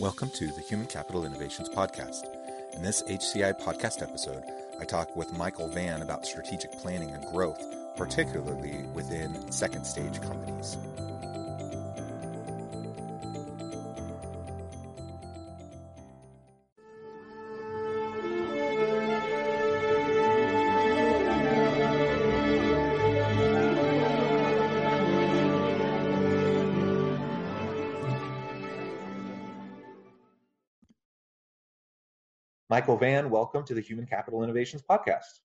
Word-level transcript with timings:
Welcome 0.00 0.30
to 0.30 0.46
the 0.46 0.62
Human 0.62 0.86
Capital 0.86 1.26
Innovations 1.26 1.68
Podcast. 1.68 2.24
In 2.72 2.82
this 2.82 3.02
HCI 3.02 3.60
podcast 3.60 4.00
episode, 4.00 4.42
I 4.80 4.86
talk 4.86 5.14
with 5.14 5.34
Michael 5.34 5.68
Vann 5.68 6.00
about 6.00 6.24
strategic 6.24 6.72
planning 6.72 7.10
and 7.10 7.22
growth, 7.26 7.62
particularly 7.96 8.86
within 8.94 9.52
second 9.52 9.84
stage 9.84 10.22
companies. 10.22 10.78
Michael 32.70 32.96
Vann, 32.96 33.30
welcome 33.30 33.64
to 33.64 33.74
the 33.74 33.80
Human 33.80 34.06
Capital 34.06 34.44
Innovations 34.44 34.80
Podcast. 34.88 35.40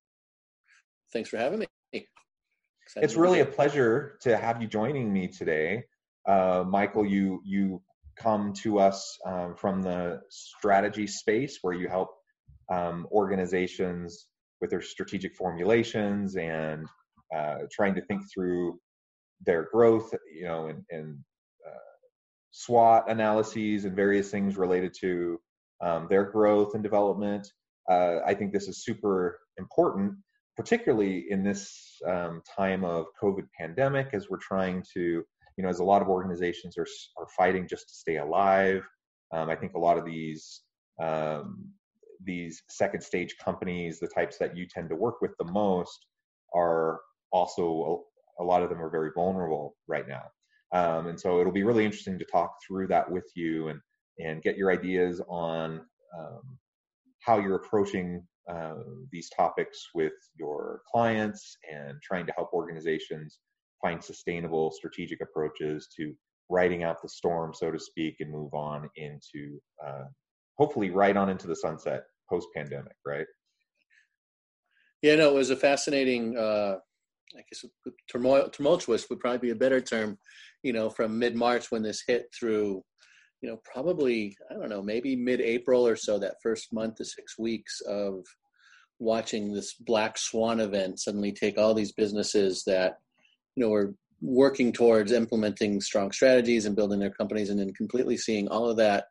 Thanks 1.12 1.28
for 1.28 1.38
having 1.38 1.58
me. 1.58 1.66
Excited 1.92 3.04
it's 3.04 3.16
really 3.16 3.40
a 3.40 3.46
pleasure 3.48 4.20
to 4.22 4.38
have 4.38 4.62
you 4.62 4.68
joining 4.68 5.12
me 5.12 5.28
today. 5.28 5.86
Uh, 6.28 6.64
Michael, 6.68 7.04
you 7.04 7.42
you 7.44 7.82
come 8.16 8.54
to 8.62 8.78
us 8.78 9.18
um, 9.26 9.56
from 9.56 9.82
the 9.82 10.22
strategy 10.30 11.08
space 11.08 11.58
where 11.64 11.74
you 11.74 11.90
help 11.90 12.10
um, 12.72 13.08
organizations 13.12 14.28
with 14.62 14.70
their 14.70 14.84
strategic 14.84 15.36
formulations 15.36 16.36
and 16.36 16.86
uh, 17.36 17.56
trying 17.72 17.96
to 17.96 18.06
think 18.06 18.22
through 18.32 18.80
their 19.44 19.68
growth, 19.74 20.14
you 20.32 20.44
know, 20.46 20.68
and, 20.68 20.84
and 20.92 21.18
uh, 21.68 21.96
SWOT 22.52 23.10
analyses 23.10 23.84
and 23.84 23.96
various 23.96 24.30
things 24.30 24.58
related 24.58 24.94
to 25.02 25.40
um, 25.82 26.08
their 26.10 26.26
growth 26.26 26.74
and 26.74 26.84
development. 26.84 27.48
Uh, 27.90 28.18
I 28.26 28.34
think 28.34 28.52
this 28.52 28.68
is 28.68 28.84
super 28.84 29.40
important, 29.58 30.16
particularly 30.58 31.26
in 31.30 31.44
this 31.44 32.00
um, 32.08 32.42
time 32.58 32.84
of 32.84 33.06
COVID 33.22 33.48
pandemic, 33.58 34.10
as 34.14 34.30
we're 34.30 34.38
trying 34.38 34.84
to, 34.94 35.24
you 35.58 35.64
know, 35.64 35.70
as 35.70 35.80
a 35.80 35.84
lot 35.84 36.02
of 36.02 36.08
organizations 36.10 36.78
are 36.78 36.88
are 37.18 37.28
fighting 37.38 37.68
just 37.68 37.88
to 37.90 37.96
stay 37.96 38.18
alive. 38.18 38.84
Um, 39.34 39.50
I 39.50 39.56
think 39.56 39.74
a 39.74 39.80
lot 39.80 39.98
of 39.98 40.06
these 40.06 40.62
um, 41.02 41.70
these 42.24 42.64
second 42.70 43.02
stage 43.02 43.36
companies, 43.44 44.00
the 44.00 44.08
types 44.08 44.38
that 44.38 44.56
you 44.56 44.66
tend 44.68 44.90
to 44.90 44.96
work 44.96 45.22
with 45.22 45.32
the 45.38 45.52
most, 45.52 46.06
are 46.54 47.02
also 47.32 48.04
a, 48.40 48.44
a 48.44 48.46
lot 48.46 48.64
of 48.64 48.70
them 48.70 48.82
are 48.82 48.90
very 48.90 49.12
vulnerable 49.14 49.76
right 49.88 50.08
now. 50.08 50.24
Um, 50.72 51.08
and 51.08 51.20
so 51.20 51.40
it'll 51.40 51.54
be 51.54 51.64
really 51.64 51.86
interesting 51.86 52.18
to 52.20 52.26
talk 52.26 52.52
through 52.66 52.88
that 52.88 53.10
with 53.10 53.30
you 53.36 53.68
and 53.70 53.80
and 54.20 54.42
get 54.42 54.58
your 54.58 54.72
ideas 54.72 55.22
on 55.28 55.82
um, 56.18 56.58
how 57.20 57.40
you're 57.40 57.56
approaching 57.56 58.26
uh, 58.50 58.76
these 59.12 59.30
topics 59.36 59.90
with 59.96 60.14
your 60.38 60.82
clients 60.92 61.58
and 61.72 61.98
trying 62.04 62.26
to 62.26 62.34
help 62.38 62.54
organizations 62.54 63.40
find 63.82 64.04
sustainable 64.04 64.72
strategic 64.72 65.22
approaches 65.22 65.88
to 65.98 66.14
riding 66.50 66.84
out 66.84 67.02
the 67.02 67.10
storm, 67.10 67.54
so 67.54 67.72
to 67.72 67.80
speak, 67.80 68.18
and 68.20 68.32
move 68.32 68.54
on 68.54 68.90
into 68.96 69.60
uh, 69.86 70.04
hopefully 70.58 70.92
right 70.92 71.18
on 71.18 71.30
into 71.30 71.48
the 71.48 71.56
sunset 71.56 72.04
post 72.30 72.48
pandemic, 72.56 72.96
right? 73.06 73.26
Yeah, 75.02 75.16
no, 75.16 75.30
it 75.30 75.36
was 75.36 75.50
a 75.50 75.56
fascinating, 75.56 76.38
uh, 76.38 76.78
I 77.36 77.42
guess 77.52 77.66
turmoil, 78.12 78.50
tumultuous 78.50 79.10
would 79.10 79.20
probably 79.20 79.40
be 79.40 79.50
a 79.52 79.56
better 79.56 79.82
term, 79.82 80.18
you 80.64 80.74
know, 80.74 80.90
from 80.90 81.20
mid 81.20 81.36
March 81.36 81.72
when 81.72 81.84
this 81.84 82.04
hit 82.08 82.28
through 82.38 82.84
you 83.42 83.50
know, 83.50 83.60
probably, 83.64 84.36
I 84.50 84.56
don't 84.56 84.70
know, 84.70 84.82
maybe 84.82 85.16
mid 85.16 85.42
April 85.42 85.88
or 85.88 85.96
so, 85.96 86.18
that 86.20 86.36
first 86.42 86.74
month 86.74 86.96
to 86.96 87.06
six 87.06 87.38
weeks 87.38 87.82
of 87.82 88.26
watching 89.00 89.54
this 89.54 89.74
black 89.74 90.18
swan 90.18 90.60
event 90.60 91.00
suddenly 91.00 91.32
take 91.32 91.58
all 91.58 91.74
these 91.74 91.92
businesses 91.92 92.64
that, 92.66 92.98
you 93.56 93.64
know, 93.64 93.70
were 93.70 93.94
working 94.22 94.72
towards 94.72 95.12
implementing 95.12 95.82
strong 95.82 96.12
strategies 96.12 96.66
and 96.66 96.76
building 96.76 97.00
their 97.00 97.12
companies 97.12 97.50
and 97.50 97.60
then 97.60 97.74
completely 97.74 98.18
seeing 98.18 98.48
all 98.48 98.70
of 98.70 98.78
that 98.78 99.06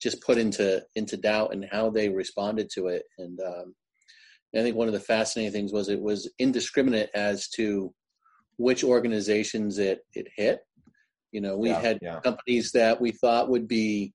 just 0.00 0.20
put 0.22 0.36
into 0.36 0.82
into 0.96 1.16
doubt 1.16 1.54
and 1.54 1.66
how 1.70 1.88
they 1.88 2.08
responded 2.08 2.68
to 2.74 2.88
it. 2.88 3.04
And 3.18 3.38
um, 3.40 3.74
I 4.54 4.62
think 4.62 4.76
one 4.76 4.88
of 4.88 4.94
the 4.94 5.00
fascinating 5.00 5.52
things 5.52 5.72
was 5.72 5.88
it 5.88 6.00
was 6.00 6.30
indiscriminate 6.38 7.10
as 7.14 7.48
to 7.50 7.94
which 8.58 8.84
organizations 8.84 9.78
it 9.78 10.00
it 10.14 10.28
hit 10.36 10.60
you 11.32 11.40
know, 11.40 11.56
we 11.56 11.70
yeah, 11.70 11.80
had 11.80 11.98
yeah. 12.02 12.20
companies 12.20 12.70
that 12.72 13.00
we 13.00 13.10
thought 13.10 13.48
would 13.48 13.66
be, 13.66 14.12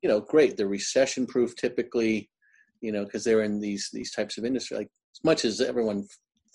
you 0.00 0.08
know, 0.08 0.20
great. 0.20 0.56
They're 0.56 0.68
recession 0.68 1.26
proof 1.26 1.54
typically, 1.56 2.30
you 2.80 2.92
know, 2.92 3.04
because 3.04 3.24
they're 3.24 3.42
in 3.42 3.60
these 3.60 3.90
these 3.92 4.12
types 4.12 4.38
of 4.38 4.44
industry. 4.44 4.78
Like 4.78 4.90
as 5.14 5.24
much 5.24 5.44
as 5.44 5.60
everyone, 5.60 6.06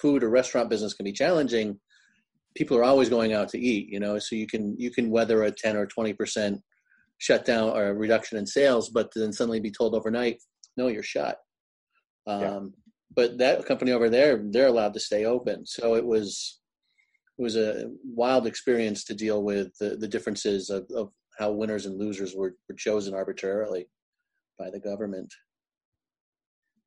food 0.02 0.24
or 0.24 0.30
restaurant 0.30 0.70
business 0.70 0.94
can 0.94 1.04
be 1.04 1.12
challenging, 1.12 1.80
people 2.56 2.78
are 2.78 2.84
always 2.84 3.10
going 3.10 3.34
out 3.34 3.50
to 3.50 3.60
eat. 3.60 3.90
You 3.90 4.00
know, 4.00 4.18
so 4.18 4.36
you 4.36 4.48
can 4.48 4.76
you 4.80 4.90
can 4.92 5.12
weather 5.12 5.44
a 5.44 5.52
ten 5.52 5.76
or 5.76 5.86
twenty 5.86 6.14
percent 6.14 6.62
shutdown 7.20 7.76
or 7.76 7.94
reduction 7.94 8.38
in 8.38 8.46
sales, 8.46 8.90
but 8.90 9.10
then 9.16 9.34
suddenly 9.34 9.60
be 9.60 9.72
told 9.72 9.96
overnight, 9.96 10.38
no, 10.78 10.88
you're 10.88 11.04
shut. 11.04 11.38
Um, 12.28 12.42
yeah. 12.42 12.60
But 13.16 13.38
that 13.40 13.66
company 13.66 13.92
over 13.92 14.10
there, 14.10 14.44
they're 14.52 14.68
allowed 14.68 14.94
to 14.94 15.00
stay 15.00 15.26
open. 15.26 15.66
So 15.66 15.96
it 15.96 16.06
was 16.06 16.57
it 17.38 17.42
was 17.42 17.56
a 17.56 17.90
wild 18.04 18.48
experience 18.48 19.04
to 19.06 19.14
deal 19.14 19.44
with 19.44 19.78
the, 19.80 19.98
the 19.98 20.08
differences 20.08 20.70
of, 20.70 20.88
of 20.96 21.12
how 21.38 21.52
winners 21.52 21.86
and 21.86 22.00
losers 22.00 22.36
were, 22.36 22.56
were 22.68 22.76
chosen 22.76 23.14
arbitrarily 23.14 23.88
by 24.58 24.70
the 24.70 24.80
government. 24.80 25.32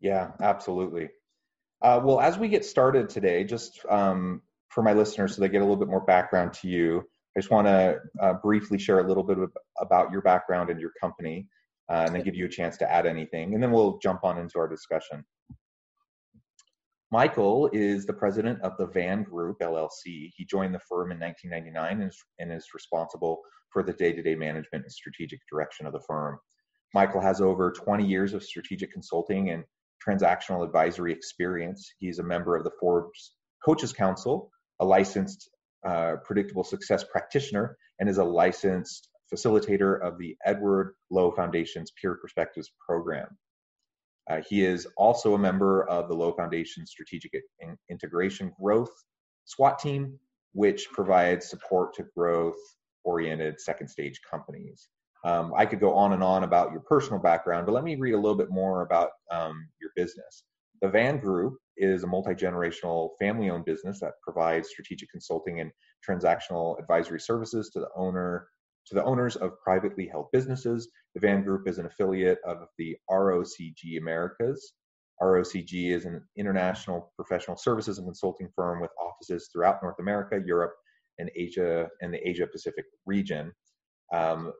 Yeah, 0.01 0.33
absolutely. 0.41 1.11
Uh, 1.83 2.01
well, 2.03 2.21
as 2.21 2.37
we 2.37 2.49
get 2.49 2.65
started 2.65 3.09
today, 3.09 3.45
just 3.45 3.81
um, 3.89 4.43
for 4.69 4.83
my 4.83 4.93
listeners, 4.93 5.35
so 5.35 5.41
they 5.41 5.49
get 5.49 5.63
a 5.63 5.65
little 5.65 5.77
bit 5.77 5.89
more 5.89 6.05
background 6.05 6.53
to 6.55 6.69
you, 6.69 7.05
I 7.37 7.41
just 7.41 7.51
want 7.51 7.69
to 7.69 7.99
uh, 8.21 8.35
briefly 8.35 8.79
share 8.79 8.99
a 8.99 9.07
little 9.07 9.23
bit 9.23 9.39
of, 9.39 9.53
about 9.81 10.11
your 10.11 10.21
background 10.21 10.69
and 10.69 10.81
your 10.81 10.91
company, 11.01 11.47
uh, 11.89 12.05
and 12.07 12.15
then 12.15 12.23
give 12.23 12.35
you 12.35 12.47
a 12.47 12.49
chance 12.49 12.77
to 12.79 12.91
add 12.91 13.07
anything, 13.07 13.55
and 13.55 13.63
then 13.63 13.71
we'll 13.71 13.99
jump 13.99 14.25
on 14.25 14.37
into 14.39 14.59
our 14.59 14.69
discussion. 14.69 15.25
Michael 17.13 17.69
is 17.73 18.07
the 18.07 18.13
president 18.13 18.61
of 18.63 18.77
the 18.79 18.87
Vann 18.87 19.25
Group 19.25 19.59
LLC. 19.61 20.31
He 20.37 20.45
joined 20.49 20.73
the 20.73 20.81
firm 20.89 21.11
in 21.11 21.19
1999 21.19 22.01
and 22.01 22.09
is, 22.09 22.25
and 22.39 22.53
is 22.53 22.69
responsible 22.73 23.41
for 23.73 23.83
the 23.83 23.93
day 23.93 24.13
to 24.13 24.23
day 24.23 24.37
management 24.37 24.85
and 24.85 24.93
strategic 24.93 25.41
direction 25.51 25.87
of 25.87 25.93
the 25.93 26.03
firm. 26.07 26.39
Michael 26.95 27.21
has 27.21 27.41
over 27.41 27.73
20 27.73 28.07
years 28.07 28.33
of 28.33 28.45
strategic 28.45 28.93
consulting 28.93 29.51
and 29.51 29.65
transactional 30.07 30.65
advisory 30.65 31.13
experience. 31.13 31.93
He's 31.99 32.21
a 32.21 32.25
member 32.25 32.57
of 32.57 32.63
the 32.63 32.73
Forbes 32.79 33.33
Coaches 33.65 33.93
Council, 33.93 34.51
a 34.79 34.85
licensed 34.85 35.51
uh, 35.85 36.17
predictable 36.25 36.65
success 36.65 37.05
practitioner, 37.11 37.77
and 37.99 38.09
is 38.09 38.19
a 38.19 38.25
licensed 38.25 39.09
facilitator 39.33 40.01
of 40.01 40.17
the 40.19 40.37
Edward 40.45 40.95
Lowe 41.11 41.33
Foundation's 41.33 41.93
PeerSpectives 42.03 42.67
program. 42.85 43.37
Uh, 44.31 44.41
he 44.49 44.65
is 44.65 44.87
also 44.97 45.35
a 45.35 45.39
member 45.39 45.89
of 45.89 46.09
the 46.09 46.15
Lowe 46.15 46.33
Foundation 46.33 46.87
Strategic 46.87 47.33
in- 47.59 47.77
Integration 47.91 48.53
Growth 48.61 48.93
SWAT 49.47 49.81
team, 49.81 50.19
which 50.53 50.89
provides 50.93 51.51
support 51.51 51.95
to 51.95 52.07
growth 52.17 52.59
oriented 53.03 53.61
second 53.61 53.89
stage 53.89 54.21
companies. 54.29 54.89
Um, 55.25 55.53
I 55.57 55.67
could 55.67 55.81
go 55.81 55.95
on 55.95 56.13
and 56.13 56.23
on 56.23 56.45
about 56.45 56.71
your 56.71 56.81
personal 56.81 57.19
background, 57.19 57.67
but 57.67 57.73
let 57.73 57.83
me 57.83 57.97
read 57.97 58.15
a 58.15 58.19
little 58.19 58.39
bit 58.39 58.51
more 58.51 58.83
about 58.83 59.11
um, 59.33 59.69
your 59.81 59.91
business. 59.97 60.45
The 60.81 60.89
Vann 60.89 61.19
Group 61.19 61.59
is 61.77 62.05
a 62.05 62.07
multi 62.07 62.35
generational 62.35 63.11
family 63.19 63.51
owned 63.51 63.65
business 63.65 64.01
that 64.01 64.13
provides 64.23 64.69
strategic 64.69 65.11
consulting 65.11 65.61
and 65.61 65.73
transactional 66.09 66.79
advisory 66.79 67.21
services 67.21 67.69
to 67.71 67.81
the 67.81 67.89
owner 67.97 68.49
to 68.91 68.97
the 68.97 69.05
owners 69.05 69.37
of 69.37 69.59
privately 69.63 70.07
held 70.07 70.27
businesses. 70.33 70.89
The 71.15 71.21
Vann 71.21 71.45
Group 71.45 71.69
is 71.69 71.79
an 71.79 71.87
affiliate 71.87 72.39
of 72.45 72.67
the 72.77 72.97
ROCG 73.09 73.99
Americas. 73.99 74.75
ROCG 75.23 75.93
is 75.93 76.07
an 76.07 76.23
international 76.37 77.13
professional 77.15 77.57
services 77.57 77.99
and 77.99 78.07
consulting 78.07 78.49
firm 78.55 78.81
with 78.81 78.91
offices 79.01 79.49
throughout 79.53 79.83
North 79.83 79.99
America, 80.01 80.41
Europe, 80.45 80.75
and 81.19 81.31
Asia 81.37 81.89
and 82.01 82.13
the 82.13 82.29
Asia 82.29 82.47
Pacific 82.47 82.85
region. 83.07 83.53
Um, 84.13 84.53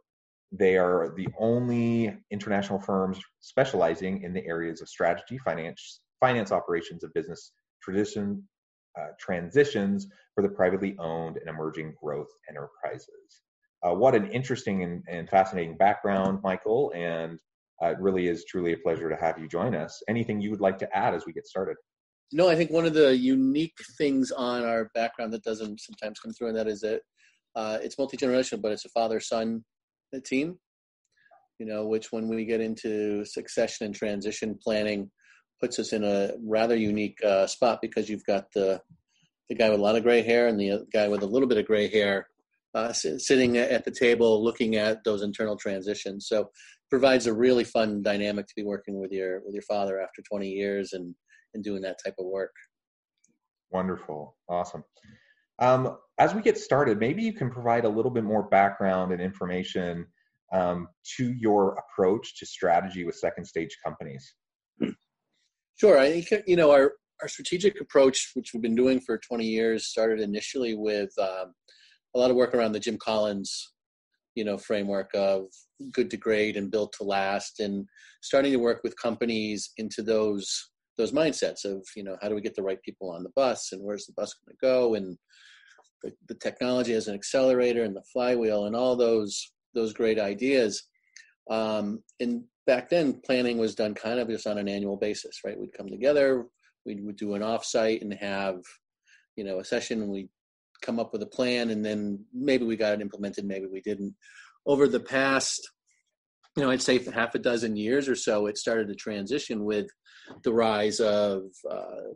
they 0.53 0.77
are 0.77 1.13
the 1.17 1.29
only 1.39 2.17
international 2.31 2.81
firms 2.81 3.19
specializing 3.41 4.23
in 4.23 4.33
the 4.33 4.47
areas 4.47 4.81
of 4.81 4.89
strategy, 4.89 5.39
finance, 5.39 6.01
finance 6.21 6.53
operations 6.53 7.03
of 7.03 7.15
business 7.15 7.53
tradition, 7.83 8.47
uh, 8.99 9.09
transitions 9.19 10.07
for 10.35 10.43
the 10.43 10.49
privately 10.49 10.97
owned 10.99 11.37
and 11.37 11.49
emerging 11.49 11.95
growth 12.03 12.29
enterprises. 12.49 13.43
Uh, 13.83 13.95
what 13.95 14.15
an 14.15 14.31
interesting 14.31 14.83
and, 14.83 15.03
and, 15.09 15.29
fascinating 15.29 15.77
background, 15.77 16.41
Michael, 16.43 16.93
and 16.95 17.39
uh, 17.83 17.89
it 17.89 17.99
really 17.99 18.27
is 18.27 18.45
truly 18.45 18.75
a 18.75 18.77
pleasure 18.77 19.09
to 19.09 19.17
have 19.17 19.39
you 19.39 19.49
join 19.49 19.75
us. 19.75 20.03
Anything 20.09 20.41
you 20.41 20.51
would 20.51 20.61
like 20.61 20.77
to 20.79 20.97
add 20.97 21.15
as 21.15 21.25
we 21.25 21.33
get 21.33 21.47
started? 21.47 21.77
No, 22.33 22.49
I 22.49 22.55
think 22.55 22.71
one 22.71 22.85
of 22.85 22.93
the 22.93 23.17
unique 23.17 23.79
things 23.97 24.31
on 24.31 24.65
our 24.65 24.91
background 24.95 25.33
that 25.33 25.43
doesn't 25.43 25.81
sometimes 25.81 26.21
come 26.21 26.33
through, 26.33 26.49
and 26.49 26.57
that 26.57 26.69
is 26.69 26.81
that 26.83 27.01
uh, 27.57 27.79
it's 27.83 27.99
multi 27.99 28.17
generational, 28.17 28.61
but 28.61 28.73
it's 28.73 28.85
a 28.85 28.91
father 28.91 29.19
son 29.19 29.65
team. 30.25 30.59
You 31.59 31.67
know, 31.67 31.87
which 31.87 32.13
when 32.13 32.29
we 32.29 32.45
get 32.45 32.61
into 32.61 33.25
succession 33.25 33.87
and 33.87 33.95
transition 33.95 34.59
planning, 34.63 35.11
puts 35.61 35.79
us 35.79 35.93
in 35.93 36.05
a 36.05 36.33
rather 36.43 36.77
unique 36.77 37.19
uh, 37.25 37.47
spot 37.47 37.81
because 37.83 38.09
you've 38.09 38.25
got 38.25 38.47
the 38.55 38.81
the 39.49 39.55
guy 39.55 39.69
with 39.69 39.81
a 39.81 39.83
lot 39.83 39.97
of 39.97 40.05
gray 40.05 40.23
hair 40.23 40.47
and 40.47 40.59
the 40.61 40.87
guy 40.93 41.09
with 41.09 41.23
a 41.23 41.27
little 41.27 41.49
bit 41.49 41.59
of 41.59 41.67
gray 41.67 41.89
hair 41.89 42.29
uh, 42.75 42.93
sitting 42.93 43.59
at 43.59 43.85
the 43.85 43.91
table 43.91 44.43
looking 44.43 44.77
at 44.77 45.03
those 45.05 45.23
internal 45.23 45.57
transitions. 45.57 46.29
So 46.29 46.51
provides 46.89 47.27
a 47.27 47.33
really 47.33 47.65
fun 47.65 48.03
dynamic 48.03 48.47
to 48.47 48.55
be 48.57 48.65
working 48.65 49.01
with 49.01 49.13
your 49.13 49.41
with 49.45 49.55
your 49.55 49.63
father 49.63 50.01
after 50.01 50.23
20 50.23 50.49
years 50.49 50.93
and 50.93 51.15
and 51.55 51.65
doing 51.65 51.83
that 51.83 51.99
type 52.05 52.15
of 52.19 52.27
work. 52.27 52.53
Wonderful, 53.71 54.37
awesome. 54.49 54.85
Um, 55.59 55.99
as 56.19 56.35
we 56.35 56.43
get 56.43 56.59
started, 56.59 56.99
maybe 56.99 57.23
you 57.23 57.33
can 57.33 57.51
provide 57.51 57.85
a 57.85 57.89
little 57.89 58.11
bit 58.11 58.25
more 58.25 58.45
background 58.45 59.13
and 59.13 59.21
information 59.21 60.07
um, 60.53 60.89
to 61.17 61.33
your 61.33 61.77
approach 61.79 62.39
to 62.39 62.47
strategy 62.47 63.05
with 63.05 63.15
second 63.15 63.45
stage 63.45 63.77
companies. 63.85 64.35
Sure. 65.77 65.99
I 65.99 66.21
think 66.21 66.45
you 66.47 66.57
know 66.57 66.71
our 66.73 66.93
our 67.23 67.29
strategic 67.29 67.81
approach, 67.81 68.33
which 68.35 68.53
we've 68.53 68.63
been 68.63 68.75
doing 68.75 69.01
for 69.01 69.19
20 69.19 69.45
years, 69.45 69.87
started 69.87 70.21
initially 70.21 70.75
with 70.75 71.11
um, 71.19 71.55
a 72.15 72.19
lot 72.19 72.31
of 72.31 72.37
work 72.37 72.55
around 72.55 72.73
the 72.73 72.81
Jim 72.81 72.99
Collins, 72.99 73.73
you 74.35 74.45
know, 74.45 74.59
framework 74.59 75.11
of 75.15 75.45
good 75.93 76.11
to 76.11 76.17
great 76.17 76.57
and 76.57 76.71
built 76.71 76.93
to 76.99 77.05
last, 77.05 77.61
and 77.61 77.87
starting 78.23 78.53
to 78.53 78.59
work 78.59 78.81
with 78.83 79.01
companies 79.01 79.71
into 79.77 80.03
those 80.03 80.71
those 80.99 81.13
mindsets 81.13 81.65
of 81.65 81.83
you 81.97 82.05
know 82.05 82.17
how 82.21 82.29
do 82.29 82.35
we 82.35 82.43
get 82.43 82.55
the 82.55 82.63
right 82.63 82.83
people 82.83 83.11
on 83.11 83.23
the 83.23 83.31
bus 83.35 83.71
and 83.73 83.83
where's 83.83 84.05
the 84.05 84.13
bus 84.19 84.35
going 84.35 84.55
to 84.55 84.67
go 84.67 84.95
and 84.97 85.17
the, 86.03 86.13
the 86.29 86.35
technology 86.35 86.93
as 86.93 87.09
an 87.09 87.15
accelerator 87.15 87.85
and 87.85 87.97
the 87.97 88.03
flywheel 88.13 88.67
and 88.67 88.77
all 88.77 88.97
those 88.97 89.53
those 89.75 89.93
great 89.93 90.19
ideas. 90.19 90.83
Um, 91.51 92.03
and 92.21 92.45
back 92.67 92.89
then, 92.89 93.21
planning 93.25 93.59
was 93.59 93.75
done 93.75 93.95
kind 93.95 94.19
of 94.19 94.29
just 94.29 94.47
on 94.47 94.59
an 94.59 94.69
annual 94.69 94.97
basis, 94.97 95.41
right? 95.45 95.59
We'd 95.59 95.73
come 95.73 95.89
together, 95.89 96.47
we 96.85 97.01
would 97.01 97.17
do 97.17 97.35
an 97.35 97.43
offsite 97.43 98.03
and 98.03 98.13
have, 98.15 98.61
you 99.37 99.45
know, 99.45 99.59
a 99.59 99.65
session. 99.65 100.03
And 100.03 100.11
we 100.11 100.29
come 100.83 100.99
up 100.99 101.13
with 101.13 101.23
a 101.23 101.27
plan, 101.27 101.71
and 101.71 101.85
then 101.85 102.25
maybe 102.33 102.65
we 102.65 102.77
got 102.77 102.95
it 102.95 103.01
implemented, 103.01 103.45
maybe 103.45 103.67
we 103.67 103.81
didn't. 103.81 104.15
Over 104.67 104.89
the 104.89 105.01
past, 105.01 105.71
you 106.57 106.63
know, 106.63 106.71
I'd 106.71 106.83
say 106.83 106.99
half 107.13 107.35
a 107.35 107.39
dozen 107.39 107.77
years 107.77 108.09
or 108.09 108.17
so, 108.17 108.47
it 108.47 108.59
started 108.59 108.89
to 108.89 108.95
transition 108.95 109.65
with 109.65 109.87
the 110.45 110.53
rise 110.53 111.01
of 111.01 111.43
uh, 111.71 112.15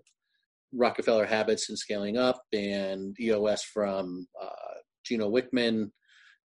Rockefeller 0.72 1.26
habits 1.26 1.68
and 1.68 1.78
scaling 1.78 2.18
up, 2.18 2.42
and 2.52 3.16
EOS 3.20 3.64
from 3.72 4.26
uh, 4.40 4.48
Gino 5.04 5.30
Wickman, 5.30 5.90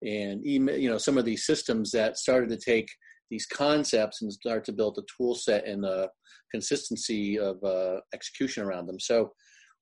and 0.02 0.46
email, 0.46 0.76
you 0.76 0.90
know 0.90 0.98
some 0.98 1.16
of 1.16 1.24
these 1.24 1.46
systems 1.46 1.90
that 1.92 2.18
started 2.18 2.50
to 2.50 2.58
take 2.58 2.88
these 3.30 3.46
concepts 3.46 4.22
and 4.22 4.32
start 4.32 4.64
to 4.64 4.72
build 4.72 4.98
a 4.98 5.02
tool 5.16 5.34
set 5.34 5.66
and 5.66 5.84
a 5.84 6.08
consistency 6.50 7.38
of 7.38 7.62
uh, 7.64 8.00
execution 8.14 8.62
around 8.62 8.86
them. 8.86 9.00
So 9.00 9.32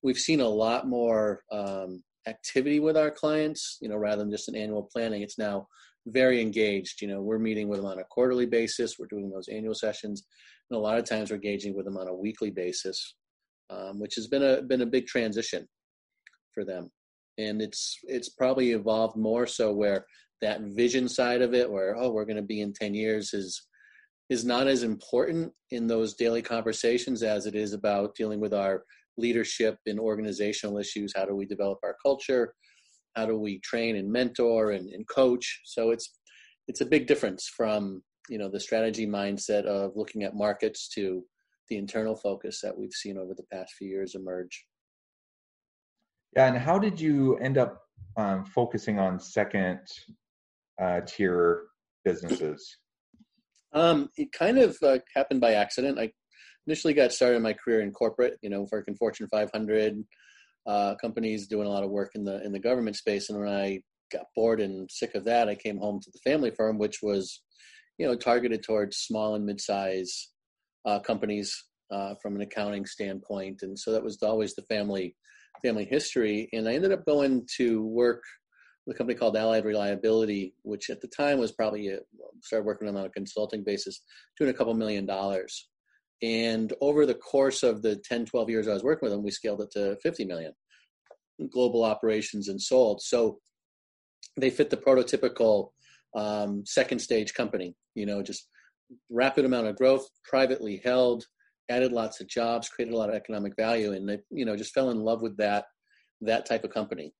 we've 0.02 0.19
seen 0.19 0.40
a 0.40 0.48
lot 0.48 0.88
more 0.88 1.42
um, 1.52 2.02
activity 2.26 2.80
with 2.80 2.96
our 2.96 3.10
clients, 3.10 3.78
you 3.80 3.88
know, 3.88 3.96
rather 3.96 4.22
than 4.22 4.30
just 4.30 4.48
an 4.48 4.56
annual 4.56 4.88
planning. 4.92 5.22
It's 5.22 5.38
now 5.38 5.66
very 6.06 6.40
engaged. 6.40 7.00
You 7.00 7.08
know, 7.08 7.22
we're 7.22 7.38
meeting 7.38 7.68
with 7.68 7.80
them 7.80 7.88
on 7.88 7.98
a 7.98 8.04
quarterly 8.04 8.46
basis. 8.46 8.98
We're 8.98 9.06
doing 9.06 9.30
those 9.30 9.48
annual 9.48 9.74
sessions, 9.74 10.24
and 10.70 10.76
a 10.76 10.80
lot 10.80 10.98
of 10.98 11.04
times 11.04 11.30
we're 11.30 11.36
engaging 11.36 11.74
with 11.74 11.84
them 11.84 11.96
on 11.96 12.08
a 12.08 12.14
weekly 12.14 12.50
basis, 12.50 13.14
um, 13.70 13.98
which 13.98 14.14
has 14.16 14.28
been 14.28 14.42
a 14.42 14.62
been 14.62 14.82
a 14.82 14.86
big 14.86 15.06
transition 15.06 15.66
for 16.52 16.64
them 16.64 16.90
and 17.38 17.60
it's 17.60 17.98
it's 18.04 18.28
probably 18.28 18.72
evolved 18.72 19.16
more 19.16 19.46
so 19.46 19.72
where 19.72 20.06
that 20.40 20.60
vision 20.62 21.08
side 21.08 21.42
of 21.42 21.54
it 21.54 21.70
where 21.70 21.96
oh 21.96 22.10
we're 22.10 22.24
going 22.24 22.36
to 22.36 22.42
be 22.42 22.60
in 22.60 22.72
10 22.72 22.94
years 22.94 23.32
is 23.34 23.66
is 24.30 24.44
not 24.44 24.66
as 24.66 24.82
important 24.82 25.52
in 25.70 25.86
those 25.86 26.14
daily 26.14 26.42
conversations 26.42 27.22
as 27.22 27.46
it 27.46 27.54
is 27.54 27.72
about 27.72 28.14
dealing 28.14 28.40
with 28.40 28.54
our 28.54 28.84
leadership 29.16 29.78
in 29.87 29.99
organizational 29.99 30.78
issues 30.78 31.12
how 31.16 31.25
do 31.25 31.34
we 31.34 31.46
develop 31.46 31.78
our 31.82 31.96
culture 32.05 32.55
how 33.16 33.26
do 33.26 33.38
we 33.38 33.61
train 33.61 33.96
and 33.96 34.11
mentor 34.11 34.72
and, 34.72 34.88
and 34.93 35.06
coach 35.08 35.61
so 35.64 35.90
it's 35.90 36.19
it's 36.69 36.81
a 36.81 36.87
big 36.87 37.06
difference 37.06 37.50
from 37.56 38.02
you 38.28 38.38
know 38.38 38.49
the 38.49 38.61
strategy 38.61 39.06
mindset 39.06 39.64
of 39.64 39.93
looking 39.94 40.22
at 40.22 40.34
markets 40.34 40.88
to 40.88 41.25
the 41.69 41.76
internal 41.76 42.16
focus 42.16 42.61
that 42.62 42.76
we've 42.76 42.93
seen 42.93 43.16
over 43.16 43.34
the 43.34 43.44
past 43.52 43.72
few 43.78 43.88
years 43.88 44.14
emerge 44.14 44.66
yeah, 46.37 46.46
and 46.49 46.58
how 46.58 46.78
did 46.78 47.00
you 47.00 47.37
end 47.37 47.58
up 47.58 47.82
um, 48.17 48.44
focusing 48.44 48.99
on 48.99 49.20
second 49.20 49.81
uh, 50.82 51.00
tier 51.06 51.67
businesses? 52.05 52.78
Um, 53.72 54.08
it 54.17 54.32
kind 54.32 54.58
of 54.58 54.76
uh, 54.82 54.99
happened 55.14 55.40
by 55.40 55.55
accident. 55.55 55.99
I 55.99 56.10
initially 56.66 56.94
got 56.94 57.12
started 57.12 57.37
in 57.37 57.43
my 57.43 57.52
career 57.52 57.81
in 57.81 57.93
corporate, 57.93 58.38
you 58.43 58.50
know, 58.50 58.66
working 58.70 58.94
Fortune 58.94 59.28
500 59.28 60.05
uh, 60.66 60.94
companies, 60.96 61.46
doing 61.46 61.66
a 61.66 61.70
lot 61.70 61.84
of 61.84 61.90
work 61.90 62.12
in 62.14 62.25
the 62.25 62.43
in 62.44 62.52
the 62.52 62.58
government 62.58 62.96
space. 62.96 63.28
And 63.28 63.38
when 63.38 63.49
I 63.49 63.81
got 64.12 64.26
bored 64.34 64.61
and 64.61 64.90
sick 64.90 65.14
of 65.14 65.25
that, 65.25 65.49
I 65.49 65.55
came 65.55 65.78
home 65.78 66.00
to 66.00 66.11
the 66.11 66.31
family 66.31 66.50
firm, 66.50 66.78
which 66.78 67.02
was, 67.02 67.43
you 67.99 68.06
know, 68.06 68.14
targeted 68.14 68.62
towards 68.62 68.99
small 68.99 69.34
and 69.34 69.44
mid-size 69.44 70.31
uh, 70.87 71.00
companies 71.00 71.64
uh, 71.90 72.14
from 72.22 72.34
an 72.37 72.43
accounting 72.43 72.87
standpoint. 72.87 73.60
And 73.62 73.78
so 73.78 73.93
that 73.93 74.02
was 74.02 74.22
always 74.22 74.55
the 74.55 74.62
family 74.62 75.17
family 75.62 75.84
history. 75.84 76.49
And 76.52 76.69
I 76.69 76.75
ended 76.75 76.93
up 76.93 77.06
going 77.06 77.46
to 77.56 77.82
work 77.87 78.22
with 78.87 78.96
a 78.96 78.99
company 78.99 79.19
called 79.19 79.37
Allied 79.37 79.64
Reliability, 79.64 80.55
which 80.62 80.90
at 80.90 81.00
the 81.00 81.08
time 81.08 81.38
was 81.38 81.52
probably 81.52 81.88
a, 81.88 82.00
started 82.43 82.67
working 82.67 82.88
on 82.88 82.96
a 82.96 83.08
consulting 83.08 83.64
basis, 83.64 84.02
doing 84.38 84.50
a 84.50 84.55
couple 84.55 84.74
million 84.74 85.06
dollars. 85.06 85.69
And 86.24 86.72
over 86.81 87.04
the 87.04 87.14
course 87.14 87.62
of 87.62 87.82
the 87.82 87.96
10, 87.96 88.24
12 88.24 88.48
years 88.48 88.66
I 88.66 88.72
was 88.72 88.82
working 88.82 89.06
with 89.06 89.12
them, 89.12 89.22
we 89.22 89.31
scaled 89.31 89.60
it 89.60 89.70
to 89.72 89.96
50 90.02 90.24
million 90.24 90.52
global 91.52 91.84
operations 91.84 92.48
and 92.48 92.60
sold. 92.60 93.02
So 93.02 93.40
they 94.40 94.48
fit 94.48 94.70
the 94.70 94.78
prototypical 94.78 95.70
um, 96.16 96.64
second 96.64 97.00
stage 97.00 97.34
company, 97.34 97.74
you 97.94 98.06
know, 98.06 98.22
just 98.22 98.48
rapid 99.10 99.44
amount 99.44 99.66
of 99.66 99.76
growth, 99.76 100.08
privately 100.24 100.81
held, 100.82 101.26
added 101.69 101.93
lots 101.93 102.22
of 102.22 102.28
jobs, 102.28 102.70
created 102.70 102.94
a 102.94 102.96
lot 102.96 103.10
of 103.10 103.16
economic 103.16 103.52
value, 103.56 103.93
and 103.93 104.08
they, 104.08 104.19
you 104.31 104.46
know, 104.46 104.56
just 104.56 104.72
fell 104.72 104.90
in 104.90 105.00
love 105.00 105.20
with 105.20 105.36
that 105.36 105.66
that 106.22 106.46
type 106.46 106.64
of 106.64 106.72
company. 106.72 107.12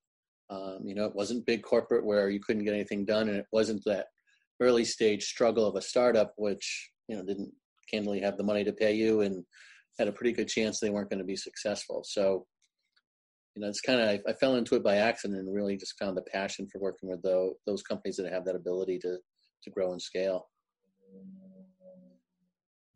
Um, 0.49 0.79
you 0.85 0.95
know, 0.95 1.05
it 1.05 1.15
wasn't 1.15 1.45
big 1.45 1.63
corporate 1.63 2.07
where 2.07 2.31
you 2.31 2.41
couldn't 2.41 2.65
get 2.65 2.75
anything 2.75 3.05
done, 3.05 3.29
and 3.29 3.37
it 3.37 3.47
wasn't 3.53 3.83
that 3.85 4.07
early 4.61 4.85
stage 4.85 5.25
struggle 5.25 5.67
of 5.67 5.75
a 5.77 5.83
startup, 5.83 6.33
which 6.37 6.91
you 7.09 7.17
know 7.17 7.25
didn't 7.25 7.53
candidly 7.91 8.21
have 8.21 8.37
the 8.37 8.45
money 8.45 8.65
to 8.65 8.73
pay 8.73 8.95
you, 8.95 9.23
and 9.23 9.45
had 9.99 10.09
a 10.09 10.13
pretty 10.13 10.33
good 10.33 10.49
chance 10.49 10.79
they 10.79 10.91
weren't 10.91 11.11
going 11.11 11.19
to 11.19 11.25
be 11.25 11.37
successful. 11.37 12.03
So, 12.05 12.47
you 13.55 13.63
know, 13.63 13.69
it's 13.69 13.81
kind 13.81 14.01
of 14.01 14.09
I, 14.09 14.21
I, 14.29 14.33
fell 14.35 14.57
into 14.57 14.75
it 14.75 14.83
by 14.83 14.97
accident, 14.97 15.41
and 15.41 15.55
really 15.55 15.77
just 15.77 15.99
found 15.99 16.17
the 16.17 16.23
passion 16.23 16.67
for 16.71 16.81
working 16.81 17.09
with 17.09 17.23
the, 17.23 17.53
those 17.67 17.83
companies 17.83 18.17
that 18.17 18.33
have 18.33 18.45
that 18.47 18.57
ability 18.57 18.99
to 19.01 19.19
to 19.63 19.71
grow 19.71 19.93
and 19.93 20.03
scale. 20.03 20.49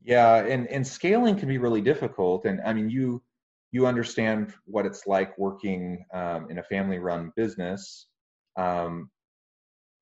Yeah, 0.02 0.36
and 0.36 0.66
and 0.68 0.86
scaling 0.86 1.36
can 1.36 1.48
be 1.48 1.58
really 1.58 1.80
difficult. 1.80 2.44
And 2.44 2.60
I 2.64 2.72
mean, 2.72 2.88
you 2.88 3.22
you 3.72 3.86
understand 3.86 4.54
what 4.64 4.86
it's 4.86 5.06
like 5.06 5.36
working 5.36 6.04
um, 6.14 6.46
in 6.50 6.58
a 6.58 6.62
family-run 6.62 7.32
business, 7.36 8.06
um, 8.56 9.10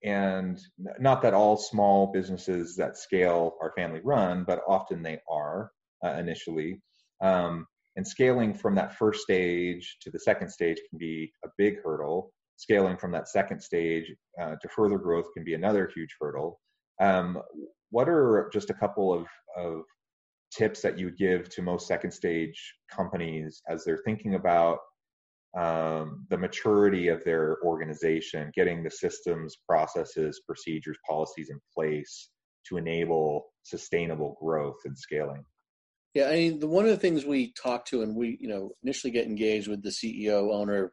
and 0.05 0.61
not 0.99 1.23
that 1.23 1.35
all 1.35 1.57
small 1.57 2.13
businesses 2.13 2.77
that 2.77 2.97
scale 2.97 3.57
are 3.61 3.73
family-run, 3.77 4.45
but 4.45 4.63
often 4.69 5.03
they 5.03 5.19
are 5.31 5.71
uh, 6.05 6.11
initially. 6.13 6.81
Um, 7.23 7.67
and 7.97 8.07
scaling 8.07 8.53
from 8.53 8.75
that 8.75 8.95
first 8.95 9.23
stage 9.23 9.97
to 10.03 10.11
the 10.11 10.19
second 10.19 10.51
stage 10.51 10.79
can 10.91 10.99
be 10.99 11.33
a 11.45 11.49
big 11.57 11.83
hurdle. 11.83 12.31
Scaling 12.57 12.97
from 12.99 13.11
that 13.13 13.29
second 13.29 13.61
stage 13.61 14.15
uh, 14.41 14.57
to 14.61 14.69
further 14.69 14.99
growth 14.99 15.27
can 15.35 15.45
be 15.45 15.55
another 15.55 15.91
huge 15.95 16.15
hurdle. 16.21 16.61
Um, 17.01 17.41
what 17.91 18.09
are 18.09 18.51
just 18.53 18.71
a 18.71 18.75
couple 18.75 19.13
of, 19.13 19.27
of 19.57 19.83
tips 20.53 20.83
that 20.83 20.99
you 20.99 21.07
would 21.07 21.17
give 21.17 21.49
to 21.51 21.63
most 21.63 21.87
second 21.87 22.11
stage 22.11 22.75
companies 22.91 23.63
as 23.69 23.85
they're 23.85 24.03
thinking 24.05 24.35
about 24.35 24.79
um, 25.55 26.27
the 26.29 26.39
maturity 26.39 27.09
of 27.09 27.25
their 27.25 27.59
organization, 27.65 28.51
getting 28.55 28.83
the 28.83 28.91
systems, 28.91 29.57
processes, 29.69 30.43
procedures, 30.47 30.99
policies 31.09 31.51
in 31.51 31.61
place 31.75 32.29
to 32.69 32.77
enable 32.77 33.47
sustainable 33.63 34.37
growth 34.41 34.77
and 34.85 34.99
scaling. 34.99 35.45
Yeah, 36.15 36.29
I 36.29 36.33
mean, 36.33 36.61
the, 36.61 36.67
one 36.67 36.85
of 36.85 36.91
the 36.91 36.97
things 36.97 37.25
we 37.25 37.53
talk 37.53 37.85
to, 37.87 38.03
and 38.03 38.17
we, 38.17 38.39
you 38.41 38.49
know, 38.49 38.71
initially 38.83 39.11
get 39.11 39.27
engaged 39.27 39.69
with 39.69 39.83
the 39.83 39.91
CEO 39.91 40.53
owner 40.53 40.93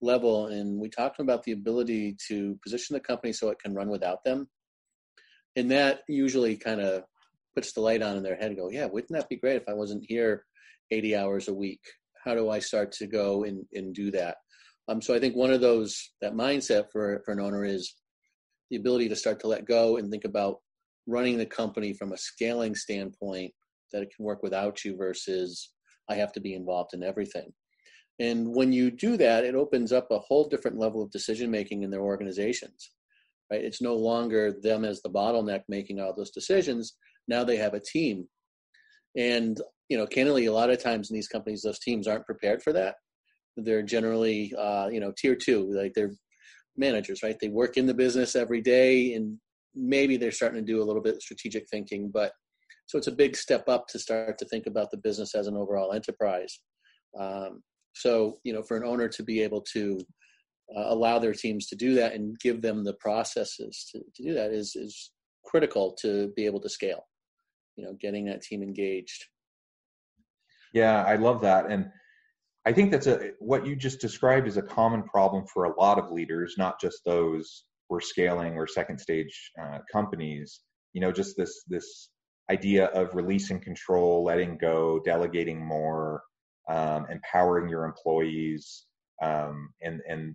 level, 0.00 0.46
and 0.46 0.80
we 0.80 0.88
talked 0.88 1.16
to 1.16 1.22
them 1.22 1.28
about 1.28 1.44
the 1.44 1.52
ability 1.52 2.16
to 2.28 2.58
position 2.62 2.94
the 2.94 3.00
company 3.00 3.32
so 3.32 3.50
it 3.50 3.58
can 3.58 3.74
run 3.74 3.88
without 3.88 4.24
them, 4.24 4.48
and 5.56 5.70
that 5.70 6.00
usually 6.08 6.56
kind 6.56 6.80
of 6.80 7.04
puts 7.54 7.72
the 7.72 7.80
light 7.80 8.02
on 8.02 8.16
in 8.16 8.22
their 8.22 8.36
head. 8.36 8.56
Go, 8.56 8.70
yeah, 8.70 8.86
wouldn't 8.86 9.12
that 9.12 9.28
be 9.28 9.36
great 9.36 9.56
if 9.56 9.68
I 9.68 9.74
wasn't 9.74 10.04
here 10.08 10.44
80 10.90 11.16
hours 11.16 11.48
a 11.48 11.54
week? 11.54 11.80
How 12.24 12.34
do 12.34 12.50
I 12.50 12.58
start 12.58 12.92
to 12.92 13.06
go 13.06 13.44
and, 13.44 13.64
and 13.72 13.94
do 13.94 14.10
that? 14.12 14.36
Um, 14.88 15.00
so 15.00 15.14
I 15.14 15.20
think 15.20 15.36
one 15.36 15.52
of 15.52 15.60
those 15.60 16.12
that 16.20 16.34
mindset 16.34 16.90
for 16.90 17.22
for 17.24 17.32
an 17.32 17.40
owner 17.40 17.64
is 17.64 17.94
the 18.70 18.76
ability 18.76 19.08
to 19.08 19.16
start 19.16 19.38
to 19.40 19.46
let 19.46 19.66
go 19.66 19.96
and 19.96 20.10
think 20.10 20.24
about 20.24 20.56
running 21.06 21.36
the 21.36 21.46
company 21.46 21.92
from 21.92 22.12
a 22.12 22.18
scaling 22.18 22.74
standpoint 22.74 23.52
that 23.92 24.02
it 24.02 24.12
can 24.14 24.24
work 24.24 24.42
without 24.42 24.84
you 24.84 24.96
versus 24.96 25.72
I 26.08 26.14
have 26.14 26.32
to 26.32 26.40
be 26.40 26.54
involved 26.54 26.94
in 26.94 27.02
everything. 27.02 27.52
And 28.18 28.54
when 28.54 28.72
you 28.72 28.90
do 28.90 29.16
that, 29.16 29.44
it 29.44 29.54
opens 29.54 29.92
up 29.92 30.08
a 30.10 30.18
whole 30.18 30.48
different 30.48 30.78
level 30.78 31.02
of 31.02 31.10
decision 31.10 31.50
making 31.50 31.82
in 31.82 31.90
their 31.90 32.02
organizations. 32.02 32.90
Right? 33.50 33.64
It's 33.64 33.82
no 33.82 33.94
longer 33.94 34.54
them 34.62 34.84
as 34.84 35.02
the 35.02 35.10
bottleneck 35.10 35.62
making 35.68 36.00
all 36.00 36.14
those 36.14 36.30
decisions. 36.30 36.94
Now 37.28 37.44
they 37.44 37.56
have 37.56 37.74
a 37.74 37.80
team. 37.80 38.28
And 39.16 39.60
you 39.92 39.98
know, 39.98 40.06
candidly, 40.06 40.46
a 40.46 40.52
lot 40.54 40.70
of 40.70 40.82
times 40.82 41.10
in 41.10 41.14
these 41.14 41.28
companies, 41.28 41.60
those 41.60 41.78
teams 41.78 42.08
aren't 42.08 42.24
prepared 42.24 42.62
for 42.62 42.72
that. 42.72 42.94
They're 43.58 43.82
generally, 43.82 44.50
uh, 44.58 44.88
you 44.90 45.00
know, 45.00 45.12
tier 45.18 45.36
two, 45.36 45.70
like 45.70 45.92
they're 45.94 46.12
managers, 46.78 47.22
right? 47.22 47.36
They 47.38 47.50
work 47.50 47.76
in 47.76 47.84
the 47.84 47.92
business 47.92 48.34
every 48.34 48.62
day, 48.62 49.12
and 49.12 49.36
maybe 49.74 50.16
they're 50.16 50.30
starting 50.32 50.64
to 50.64 50.72
do 50.72 50.82
a 50.82 50.86
little 50.88 51.02
bit 51.02 51.16
of 51.16 51.22
strategic 51.22 51.68
thinking. 51.68 52.10
But 52.10 52.32
so 52.86 52.96
it's 52.96 53.06
a 53.06 53.12
big 53.12 53.36
step 53.36 53.68
up 53.68 53.86
to 53.88 53.98
start 53.98 54.38
to 54.38 54.46
think 54.46 54.66
about 54.66 54.90
the 54.90 54.96
business 54.96 55.34
as 55.34 55.46
an 55.46 55.58
overall 55.58 55.92
enterprise. 55.92 56.58
Um, 57.20 57.62
so, 57.94 58.38
you 58.44 58.54
know, 58.54 58.62
for 58.62 58.78
an 58.78 58.86
owner 58.86 59.08
to 59.08 59.22
be 59.22 59.42
able 59.42 59.62
to 59.74 59.98
uh, 60.74 60.86
allow 60.86 61.18
their 61.18 61.34
teams 61.34 61.66
to 61.66 61.76
do 61.76 61.94
that 61.96 62.14
and 62.14 62.40
give 62.40 62.62
them 62.62 62.82
the 62.82 62.94
processes 62.94 63.86
to, 63.92 63.98
to 63.98 64.22
do 64.22 64.32
that 64.32 64.52
is 64.52 64.74
is 64.74 65.12
critical 65.44 65.94
to 66.00 66.32
be 66.34 66.46
able 66.46 66.60
to 66.60 66.70
scale. 66.70 67.04
You 67.76 67.84
know, 67.84 67.94
getting 68.00 68.24
that 68.24 68.40
team 68.40 68.62
engaged. 68.62 69.26
Yeah, 70.72 71.02
I 71.04 71.16
love 71.16 71.42
that, 71.42 71.70
and 71.70 71.90
I 72.64 72.72
think 72.72 72.90
that's 72.90 73.06
a 73.06 73.32
what 73.40 73.66
you 73.66 73.76
just 73.76 74.00
described 74.00 74.46
is 74.48 74.56
a 74.56 74.62
common 74.62 75.02
problem 75.02 75.44
for 75.52 75.64
a 75.64 75.80
lot 75.80 75.98
of 75.98 76.10
leaders, 76.10 76.54
not 76.58 76.80
just 76.80 77.02
those 77.04 77.64
who 77.88 77.96
are 77.96 78.00
scaling 78.00 78.54
or 78.56 78.66
second 78.66 78.98
stage 78.98 79.52
uh, 79.60 79.78
companies. 79.92 80.60
You 80.94 81.00
know, 81.02 81.12
just 81.12 81.36
this 81.36 81.64
this 81.68 82.10
idea 82.50 82.86
of 82.86 83.14
releasing 83.14 83.60
control, 83.60 84.24
letting 84.24 84.58
go, 84.58 85.00
delegating 85.04 85.64
more, 85.64 86.22
um, 86.70 87.06
empowering 87.10 87.68
your 87.68 87.84
employees, 87.84 88.86
um, 89.22 89.70
and 89.82 90.00
and 90.08 90.34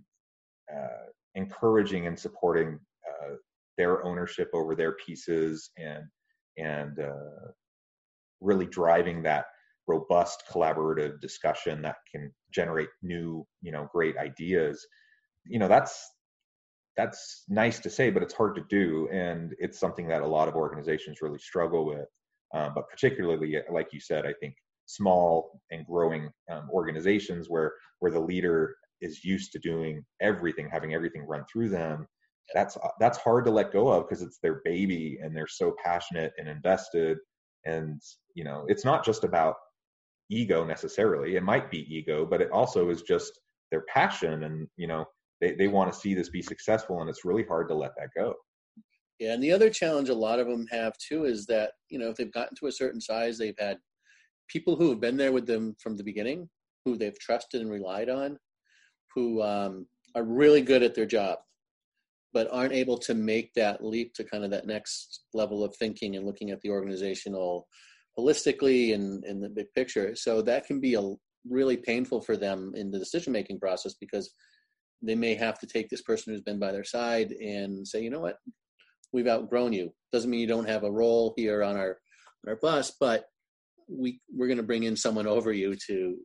uh, 0.72 1.06
encouraging 1.34 2.06
and 2.06 2.18
supporting 2.18 2.78
uh, 3.08 3.34
their 3.76 4.04
ownership 4.04 4.50
over 4.54 4.74
their 4.76 4.92
pieces, 5.04 5.70
and 5.78 6.04
and 6.58 7.00
uh, 7.00 7.50
really 8.40 8.66
driving 8.66 9.22
that 9.24 9.46
robust 9.88 10.44
collaborative 10.50 11.20
discussion 11.20 11.82
that 11.82 11.96
can 12.10 12.32
generate 12.52 12.90
new, 13.02 13.46
you 13.62 13.72
know, 13.72 13.88
great 13.92 14.16
ideas. 14.16 14.86
You 15.46 15.58
know, 15.58 15.68
that's 15.68 16.06
that's 16.96 17.44
nice 17.48 17.78
to 17.80 17.90
say, 17.90 18.10
but 18.10 18.22
it's 18.22 18.34
hard 18.34 18.54
to 18.56 18.64
do, 18.68 19.08
and 19.12 19.54
it's 19.58 19.78
something 19.78 20.08
that 20.08 20.22
a 20.22 20.26
lot 20.26 20.48
of 20.48 20.54
organizations 20.54 21.22
really 21.22 21.38
struggle 21.38 21.86
with. 21.86 22.08
Um, 22.54 22.72
but 22.74 22.88
particularly, 22.88 23.56
like 23.70 23.92
you 23.92 24.00
said, 24.00 24.26
I 24.26 24.34
think 24.40 24.54
small 24.86 25.60
and 25.70 25.86
growing 25.86 26.30
um, 26.50 26.68
organizations 26.72 27.48
where 27.48 27.72
where 28.00 28.10
the 28.12 28.20
leader 28.20 28.74
is 29.00 29.24
used 29.24 29.52
to 29.52 29.58
doing 29.58 30.04
everything, 30.20 30.68
having 30.70 30.94
everything 30.94 31.22
run 31.22 31.44
through 31.50 31.68
them. 31.68 32.06
That's 32.54 32.76
that's 32.98 33.18
hard 33.18 33.44
to 33.44 33.50
let 33.50 33.72
go 33.72 33.88
of 33.88 34.08
because 34.08 34.22
it's 34.22 34.38
their 34.42 34.60
baby 34.64 35.18
and 35.22 35.36
they're 35.36 35.46
so 35.46 35.74
passionate 35.82 36.32
and 36.38 36.48
invested. 36.48 37.18
And 37.64 38.00
you 38.34 38.44
know, 38.44 38.64
it's 38.68 38.84
not 38.84 39.04
just 39.04 39.24
about 39.24 39.56
ego 40.30 40.64
necessarily. 40.64 41.36
It 41.36 41.42
might 41.42 41.70
be 41.70 41.86
ego, 41.94 42.26
but 42.26 42.40
it 42.40 42.50
also 42.50 42.90
is 42.90 43.02
just 43.02 43.40
their 43.70 43.82
passion 43.82 44.44
and 44.44 44.66
you 44.76 44.86
know 44.86 45.04
they, 45.40 45.54
they 45.54 45.68
want 45.68 45.92
to 45.92 45.98
see 45.98 46.14
this 46.14 46.30
be 46.30 46.42
successful 46.42 47.00
and 47.00 47.08
it's 47.08 47.24
really 47.24 47.44
hard 47.44 47.68
to 47.68 47.74
let 47.74 47.92
that 47.96 48.08
go. 48.16 48.34
Yeah, 49.18 49.32
and 49.34 49.42
the 49.42 49.52
other 49.52 49.68
challenge 49.70 50.08
a 50.08 50.14
lot 50.14 50.38
of 50.38 50.46
them 50.46 50.66
have 50.70 50.96
too 50.98 51.24
is 51.24 51.44
that, 51.46 51.72
you 51.88 51.98
know, 51.98 52.08
if 52.08 52.16
they've 52.16 52.32
gotten 52.32 52.56
to 52.56 52.66
a 52.66 52.72
certain 52.72 53.00
size, 53.00 53.36
they've 53.36 53.58
had 53.58 53.78
people 54.48 54.76
who 54.76 54.90
have 54.90 55.00
been 55.00 55.16
there 55.16 55.32
with 55.32 55.46
them 55.46 55.74
from 55.80 55.96
the 55.96 56.04
beginning, 56.04 56.48
who 56.84 56.96
they've 56.96 57.18
trusted 57.18 57.60
and 57.60 57.70
relied 57.70 58.08
on, 58.08 58.38
who 59.14 59.42
um, 59.42 59.86
are 60.14 60.22
really 60.22 60.62
good 60.62 60.84
at 60.84 60.94
their 60.94 61.06
job, 61.06 61.38
but 62.32 62.48
aren't 62.52 62.72
able 62.72 62.96
to 62.98 63.14
make 63.14 63.52
that 63.54 63.84
leap 63.84 64.14
to 64.14 64.24
kind 64.24 64.44
of 64.44 64.50
that 64.52 64.66
next 64.66 65.24
level 65.34 65.64
of 65.64 65.74
thinking 65.76 66.14
and 66.14 66.24
looking 66.24 66.50
at 66.50 66.60
the 66.60 66.70
organizational 66.70 67.66
holistically 68.18 68.94
and 68.94 69.24
in 69.24 69.40
the 69.40 69.48
big 69.48 69.66
picture. 69.74 70.14
So 70.16 70.42
that 70.42 70.66
can 70.66 70.80
be 70.80 70.94
a 70.94 71.02
really 71.48 71.76
painful 71.76 72.20
for 72.20 72.36
them 72.36 72.72
in 72.74 72.90
the 72.90 72.98
decision 72.98 73.32
making 73.32 73.60
process 73.60 73.94
because 73.94 74.32
they 75.02 75.14
may 75.14 75.34
have 75.34 75.58
to 75.60 75.66
take 75.66 75.88
this 75.88 76.02
person 76.02 76.32
who's 76.32 76.42
been 76.42 76.58
by 76.58 76.72
their 76.72 76.84
side 76.84 77.30
and 77.32 77.86
say, 77.86 78.02
you 78.02 78.10
know 78.10 78.20
what, 78.20 78.36
we've 79.12 79.28
outgrown 79.28 79.72
you. 79.72 79.92
Doesn't 80.12 80.30
mean 80.30 80.40
you 80.40 80.46
don't 80.46 80.68
have 80.68 80.84
a 80.84 80.90
role 80.90 81.34
here 81.36 81.62
on 81.62 81.76
our 81.76 81.98
on 82.46 82.48
our 82.48 82.56
bus, 82.56 82.92
but 82.98 83.24
we 83.88 84.20
we're 84.34 84.48
going 84.48 84.58
to 84.58 84.62
bring 84.62 84.82
in 84.82 84.96
someone 84.96 85.26
over 85.26 85.52
you 85.52 85.76
to 85.86 86.16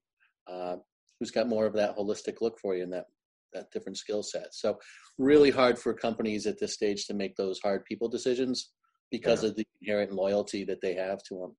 uh, 0.51 0.75
who's 1.19 1.31
got 1.31 1.47
more 1.47 1.65
of 1.65 1.73
that 1.73 1.95
holistic 1.95 2.41
look 2.41 2.59
for 2.59 2.75
you 2.75 2.83
and 2.83 2.93
that 2.93 3.05
that 3.53 3.71
different 3.71 3.97
skill 3.97 4.23
set. 4.23 4.47
So 4.51 4.79
really 5.19 5.51
hard 5.51 5.77
for 5.77 5.93
companies 5.93 6.47
at 6.47 6.59
this 6.59 6.73
stage 6.73 7.05
to 7.05 7.13
make 7.13 7.35
those 7.35 7.59
hard 7.63 7.85
people 7.85 8.09
decisions 8.09 8.71
because 9.11 9.43
yeah. 9.43 9.49
of 9.49 9.55
the 9.55 9.65
inherent 9.81 10.11
loyalty 10.11 10.65
that 10.65 10.81
they 10.81 10.95
have 10.95 11.19
to 11.29 11.35
them. 11.35 11.55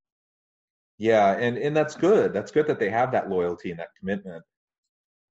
Yeah, 0.99 1.33
and 1.33 1.59
and 1.59 1.77
that's 1.77 1.97
good. 1.97 2.33
That's 2.33 2.53
good 2.53 2.67
that 2.69 2.79
they 2.79 2.91
have 2.91 3.13
that 3.13 3.29
loyalty 3.29 3.71
and 3.71 3.81
that 3.81 3.95
commitment. 3.99 4.45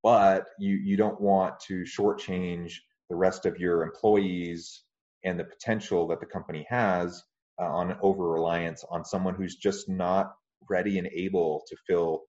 But 0.02 0.46
you 0.60 0.76
you 0.76 0.98
don't 0.98 1.20
want 1.22 1.60
to 1.68 1.84
shortchange 1.84 2.74
the 3.10 3.16
rest 3.16 3.46
of 3.46 3.60
your 3.60 3.84
employees 3.84 4.84
and 5.24 5.40
the 5.40 5.46
potential 5.46 6.08
that 6.08 6.20
the 6.20 6.26
company 6.26 6.66
has 6.70 7.24
uh, 7.62 7.66
on 7.66 7.96
over 8.02 8.30
reliance 8.30 8.84
on 8.90 9.06
someone 9.06 9.36
who's 9.36 9.56
just 9.56 9.88
not 9.88 10.34
ready 10.70 10.98
and 10.98 11.08
able 11.08 11.64
to 11.68 11.76
fill 11.88 12.24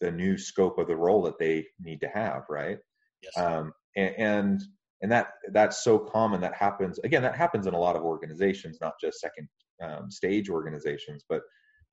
the 0.00 0.10
new 0.10 0.36
scope 0.36 0.78
of 0.78 0.86
the 0.86 0.96
role 0.96 1.22
that 1.22 1.38
they 1.38 1.66
need 1.80 2.00
to 2.00 2.08
have 2.08 2.42
right 2.50 2.78
yes. 3.22 3.32
um, 3.38 3.72
and, 3.96 4.14
and 4.18 4.62
and 5.02 5.12
that 5.12 5.28
that's 5.52 5.82
so 5.82 5.98
common 5.98 6.40
that 6.40 6.54
happens 6.54 6.98
again 7.04 7.22
that 7.22 7.36
happens 7.36 7.66
in 7.66 7.74
a 7.74 7.78
lot 7.78 7.96
of 7.96 8.02
organizations 8.02 8.78
not 8.80 8.94
just 9.00 9.20
second 9.20 9.48
um, 9.82 10.10
stage 10.10 10.50
organizations 10.50 11.24
but 11.28 11.42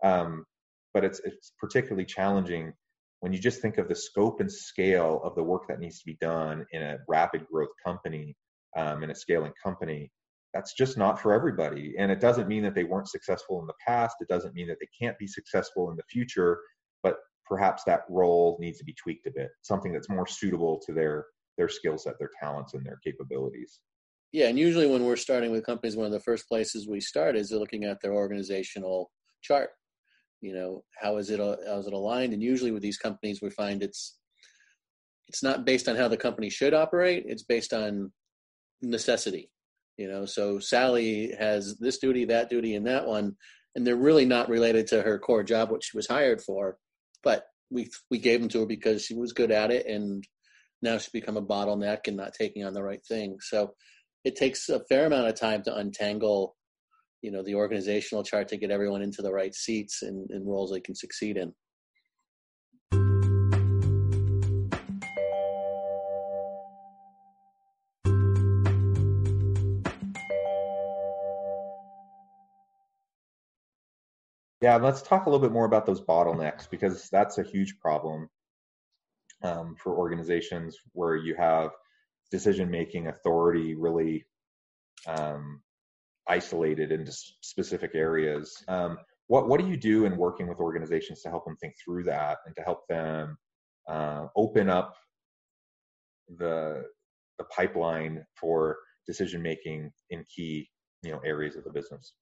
um, 0.04 0.44
but 0.94 1.04
it's 1.04 1.20
it's 1.24 1.54
particularly 1.60 2.06
challenging 2.06 2.74
when 3.20 3.34
you 3.34 3.40
just 3.40 3.62
think 3.62 3.78
of 3.78 3.88
the 3.88 3.96
scope 3.96 4.40
and 4.40 4.52
scale 4.52 5.22
of 5.24 5.36
the 5.36 5.44
work 5.44 5.68
that 5.68 5.80
needs 5.80 6.00
to 6.00 6.06
be 6.06 6.18
done 6.20 6.66
in 6.72 6.82
a 6.82 6.98
rapid 7.08 7.46
growth 7.52 7.70
company 7.86 8.36
um, 8.76 9.04
in 9.04 9.12
a 9.12 9.16
scaling 9.16 9.54
company. 9.64 10.12
That's 10.54 10.74
just 10.74 10.98
not 10.98 11.22
for 11.22 11.32
everybody. 11.32 11.94
And 11.98 12.12
it 12.12 12.20
doesn't 12.20 12.48
mean 12.48 12.64
that 12.64 12.76
they 12.76 12.84
weren't 12.84 13.08
successful 13.08 13.62
in 13.62 13.68
the 13.68 13.74
past. 13.88 14.18
It 14.20 14.28
doesn't 14.28 14.56
mean 14.56 14.68
that 14.68 14.78
they 14.82 14.88
can't 15.00 15.18
be 15.18 15.28
successful 15.28 15.92
in 15.92 15.98
the 15.98 16.04
future 16.10 16.58
but 17.04 17.18
perhaps 17.46 17.84
that 17.86 18.02
role 18.10 18.58
needs 18.60 18.78
to 18.80 18.86
be 18.86 18.94
tweaked 18.94 19.28
a 19.28 19.32
bit 19.32 19.50
something 19.62 19.92
that's 19.92 20.10
more 20.10 20.28
suitable 20.28 20.80
to 20.86 20.94
their 20.94 21.26
their 21.58 21.70
skill 21.70 21.98
set 21.98 22.18
their 22.18 22.32
talents 22.42 22.74
and 22.74 22.86
their 22.86 23.00
capabilities. 23.04 23.80
Yeah 24.32 24.48
and 24.48 24.58
usually 24.58 24.88
when 24.88 25.04
we're 25.04 25.16
starting 25.16 25.52
with 25.52 25.66
companies 25.66 25.96
one 25.96 26.06
of 26.06 26.12
the 26.12 26.20
first 26.20 26.48
places 26.48 26.88
we 26.88 27.02
start 27.02 27.36
is 27.36 27.52
looking 27.52 27.84
at 27.84 28.02
their 28.02 28.14
organizational 28.14 29.12
chart 29.42 29.72
you 30.42 30.54
know 30.54 30.84
how 31.02 31.18
is 31.18 31.30
it 31.30 31.40
uh, 31.40 31.58
how 31.68 31.80
is 31.80 31.88
it 31.88 31.94
aligned? 31.94 32.34
And 32.34 32.42
usually 32.42 32.72
with 32.72 32.82
these 32.82 32.98
companies 32.98 33.42
we 33.42 33.50
find 33.50 33.84
it's 33.84 34.18
it's 35.28 35.44
not 35.44 35.66
based 35.66 35.88
on 35.88 35.96
how 35.96 36.08
the 36.08 36.18
company 36.18 36.50
should 36.50 36.74
operate. 36.74 37.24
It's 37.28 37.44
based 37.44 37.74
on 37.74 38.12
necessity 38.82 39.50
you 39.98 40.08
know? 40.08 40.26
So 40.26 40.60
sally 40.60 41.34
has 41.38 41.78
this 41.78 42.00
duty 42.00 42.26
that 42.26 42.50
duty 42.50 42.76
and 42.76 42.88
that 42.88 43.06
one 43.06 43.36
and 43.76 43.86
they're 43.86 43.96
really 43.96 44.26
not 44.26 44.50
related 44.50 44.88
to 44.88 45.02
her 45.02 45.20
core 45.20 45.44
job 45.44 45.70
what 45.70 45.84
she 45.84 45.96
was 45.96 46.08
hired 46.08 46.42
for 46.42 46.78
but 47.24 47.46
we 47.70 47.90
we 48.10 48.18
gave 48.18 48.40
them 48.40 48.50
to 48.50 48.62
her 48.62 48.66
because 48.66 49.04
she 49.04 49.14
was 49.14 49.34
good 49.34 49.52
at 49.52 49.72
it 49.72 49.86
and 49.86 50.26
now 50.82 50.98
she's 50.98 51.10
become 51.10 51.38
a 51.38 51.42
bottleneck 51.42 52.08
and 52.08 52.18
not 52.18 52.34
taking 52.34 52.66
on 52.66 52.74
the 52.74 52.84
right 52.84 53.06
thing. 53.06 53.38
So 53.40 53.76
it 54.24 54.36
takes 54.36 54.68
a 54.70 54.84
fair 54.90 55.06
amount 55.06 55.28
of 55.28 55.36
time 55.36 55.64
to 55.64 55.76
untangle 55.76 56.56
you 57.22 57.32
know 57.32 57.44
the 57.44 57.56
organizational 57.56 58.24
chart 58.24 58.48
to 58.50 58.58
get 58.58 58.72
everyone 58.72 59.02
into 59.02 59.22
the 59.22 59.32
right 59.32 59.54
seats 59.54 60.02
and, 60.02 60.30
and 60.32 60.48
roles 60.48 60.72
they 60.72 60.80
can 60.80 60.96
succeed 60.96 61.38
in. 61.38 61.54
Yeah 74.62 74.76
let's 74.76 75.02
talk 75.02 75.26
a 75.26 75.30
little 75.30 75.44
bit 75.44 75.52
more 75.52 75.66
about 75.66 75.88
those 75.88 76.02
bottlenecks 76.02 76.70
because 76.70 77.10
that's 77.10 77.40
a 77.40 77.44
huge 77.44 77.80
problem 77.80 78.30
um, 79.44 79.76
for 79.76 79.98
organizations 79.98 80.78
where 80.94 81.16
you 81.16 81.36
have 81.36 81.72
decision 82.30 82.70
making 82.70 83.08
authority 83.08 83.76
really 83.76 84.26
um, 85.08 85.62
isolated 86.28 86.92
into 86.92 87.12
specific 87.42 87.92
areas. 87.96 88.64
Um, 88.68 88.98
what 89.28 89.48
what 89.48 89.60
do 89.60 89.68
you 89.68 89.78
do 89.78 90.06
in 90.06 90.18
working 90.18 90.48
with 90.48 90.60
organizations 90.60 91.22
to 91.22 91.30
help 91.30 91.46
them 91.46 91.56
think 91.58 91.74
through 91.84 92.04
that 92.06 92.40
and 92.46 92.56
to 92.56 92.62
help 92.62 92.88
them 92.88 93.38
uh, 93.90 94.28
open 94.36 94.70
up 94.70 94.96
the 96.38 96.84
the 97.38 97.46
pipeline 97.46 98.26
for 98.40 98.78
decision 99.08 99.42
making 99.42 99.92
in 100.10 100.24
key 100.34 100.70
you 101.04 101.12
know 101.12 101.20
areas 101.26 101.56
of 101.56 101.64
the 101.64 101.72
business? 101.72 102.14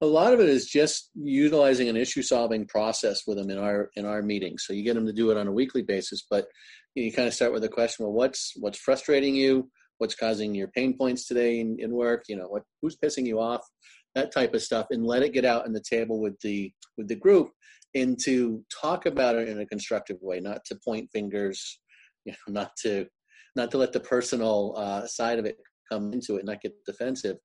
a 0.00 0.06
lot 0.06 0.32
of 0.32 0.40
it 0.40 0.48
is 0.48 0.66
just 0.66 1.10
utilizing 1.14 1.88
an 1.88 1.96
issue 1.96 2.22
solving 2.22 2.66
process 2.66 3.22
with 3.26 3.38
them 3.38 3.50
in 3.50 3.58
our 3.58 3.90
in 3.96 4.04
our 4.04 4.22
meetings 4.22 4.64
so 4.66 4.72
you 4.72 4.82
get 4.82 4.94
them 4.94 5.06
to 5.06 5.12
do 5.12 5.30
it 5.30 5.36
on 5.36 5.46
a 5.46 5.52
weekly 5.52 5.82
basis 5.82 6.24
but 6.28 6.46
you, 6.94 7.12
kind 7.12 7.28
of 7.28 7.34
start 7.34 7.52
with 7.52 7.62
the 7.62 7.68
question 7.68 8.04
well 8.04 8.12
what's 8.12 8.52
what's 8.56 8.78
frustrating 8.78 9.34
you 9.34 9.70
what's 9.98 10.14
causing 10.14 10.54
your 10.54 10.68
pain 10.68 10.96
points 10.96 11.26
today 11.26 11.60
in, 11.60 11.76
in 11.78 11.90
work 11.92 12.24
you 12.28 12.36
know 12.36 12.46
what 12.46 12.62
who's 12.80 12.96
pissing 12.96 13.26
you 13.26 13.40
off 13.40 13.62
that 14.14 14.32
type 14.32 14.54
of 14.54 14.62
stuff 14.62 14.86
and 14.90 15.06
let 15.06 15.22
it 15.22 15.32
get 15.32 15.44
out 15.44 15.64
on 15.64 15.72
the 15.72 15.82
table 15.88 16.20
with 16.20 16.38
the 16.40 16.72
with 16.96 17.08
the 17.08 17.16
group 17.16 17.50
and 17.94 18.18
to 18.22 18.64
talk 18.80 19.06
about 19.06 19.36
it 19.36 19.48
in 19.48 19.60
a 19.60 19.66
constructive 19.66 20.16
way 20.20 20.40
not 20.40 20.64
to 20.64 20.78
point 20.84 21.08
fingers 21.12 21.80
you 22.24 22.32
know 22.32 22.60
not 22.60 22.70
to 22.80 23.06
not 23.56 23.70
to 23.70 23.78
let 23.78 23.92
the 23.92 24.00
personal 24.00 24.74
uh, 24.76 25.06
side 25.06 25.38
of 25.38 25.44
it 25.44 25.56
come 25.90 26.12
into 26.12 26.36
it 26.36 26.44
not 26.44 26.60
get 26.60 26.72
defensive 26.86 27.36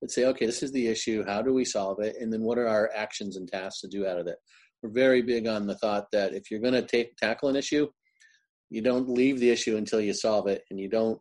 but 0.00 0.10
say 0.10 0.24
okay 0.26 0.44
this 0.44 0.62
is 0.62 0.72
the 0.72 0.88
issue. 0.88 1.24
How 1.24 1.40
do 1.40 1.54
we 1.54 1.64
solve 1.64 2.00
it? 2.00 2.16
And 2.20 2.30
then 2.30 2.42
what 2.42 2.58
are 2.58 2.66
our 2.66 2.90
actions 2.94 3.36
and 3.36 3.48
tasks 3.48 3.80
to 3.80 3.88
do 3.88 4.06
out 4.06 4.18
of 4.18 4.26
it? 4.26 4.36
We're 4.82 4.90
very 4.90 5.22
big 5.22 5.46
on 5.46 5.66
the 5.66 5.76
thought 5.76 6.10
that 6.12 6.34
if 6.34 6.50
you're 6.50 6.60
going 6.60 6.74
to 6.74 6.82
take 6.82 7.16
tackle 7.16 7.48
an 7.48 7.56
issue 7.56 7.86
you 8.74 8.82
don't 8.82 9.08
leave 9.08 9.38
the 9.38 9.50
issue 9.50 9.76
until 9.76 10.00
you 10.00 10.12
solve 10.12 10.48
it 10.48 10.62
and 10.70 10.80
you 10.80 10.88
don't 10.88 11.20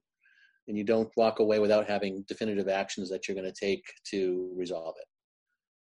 and 0.67 0.77
you 0.77 0.83
don't 0.83 1.11
walk 1.17 1.39
away 1.39 1.59
without 1.59 1.89
having 1.89 2.23
definitive 2.27 2.67
actions 2.67 3.09
that 3.09 3.27
you're 3.27 3.35
going 3.35 3.51
to 3.51 3.65
take 3.65 3.83
to 4.11 4.51
resolve 4.55 4.95
it. 4.99 5.07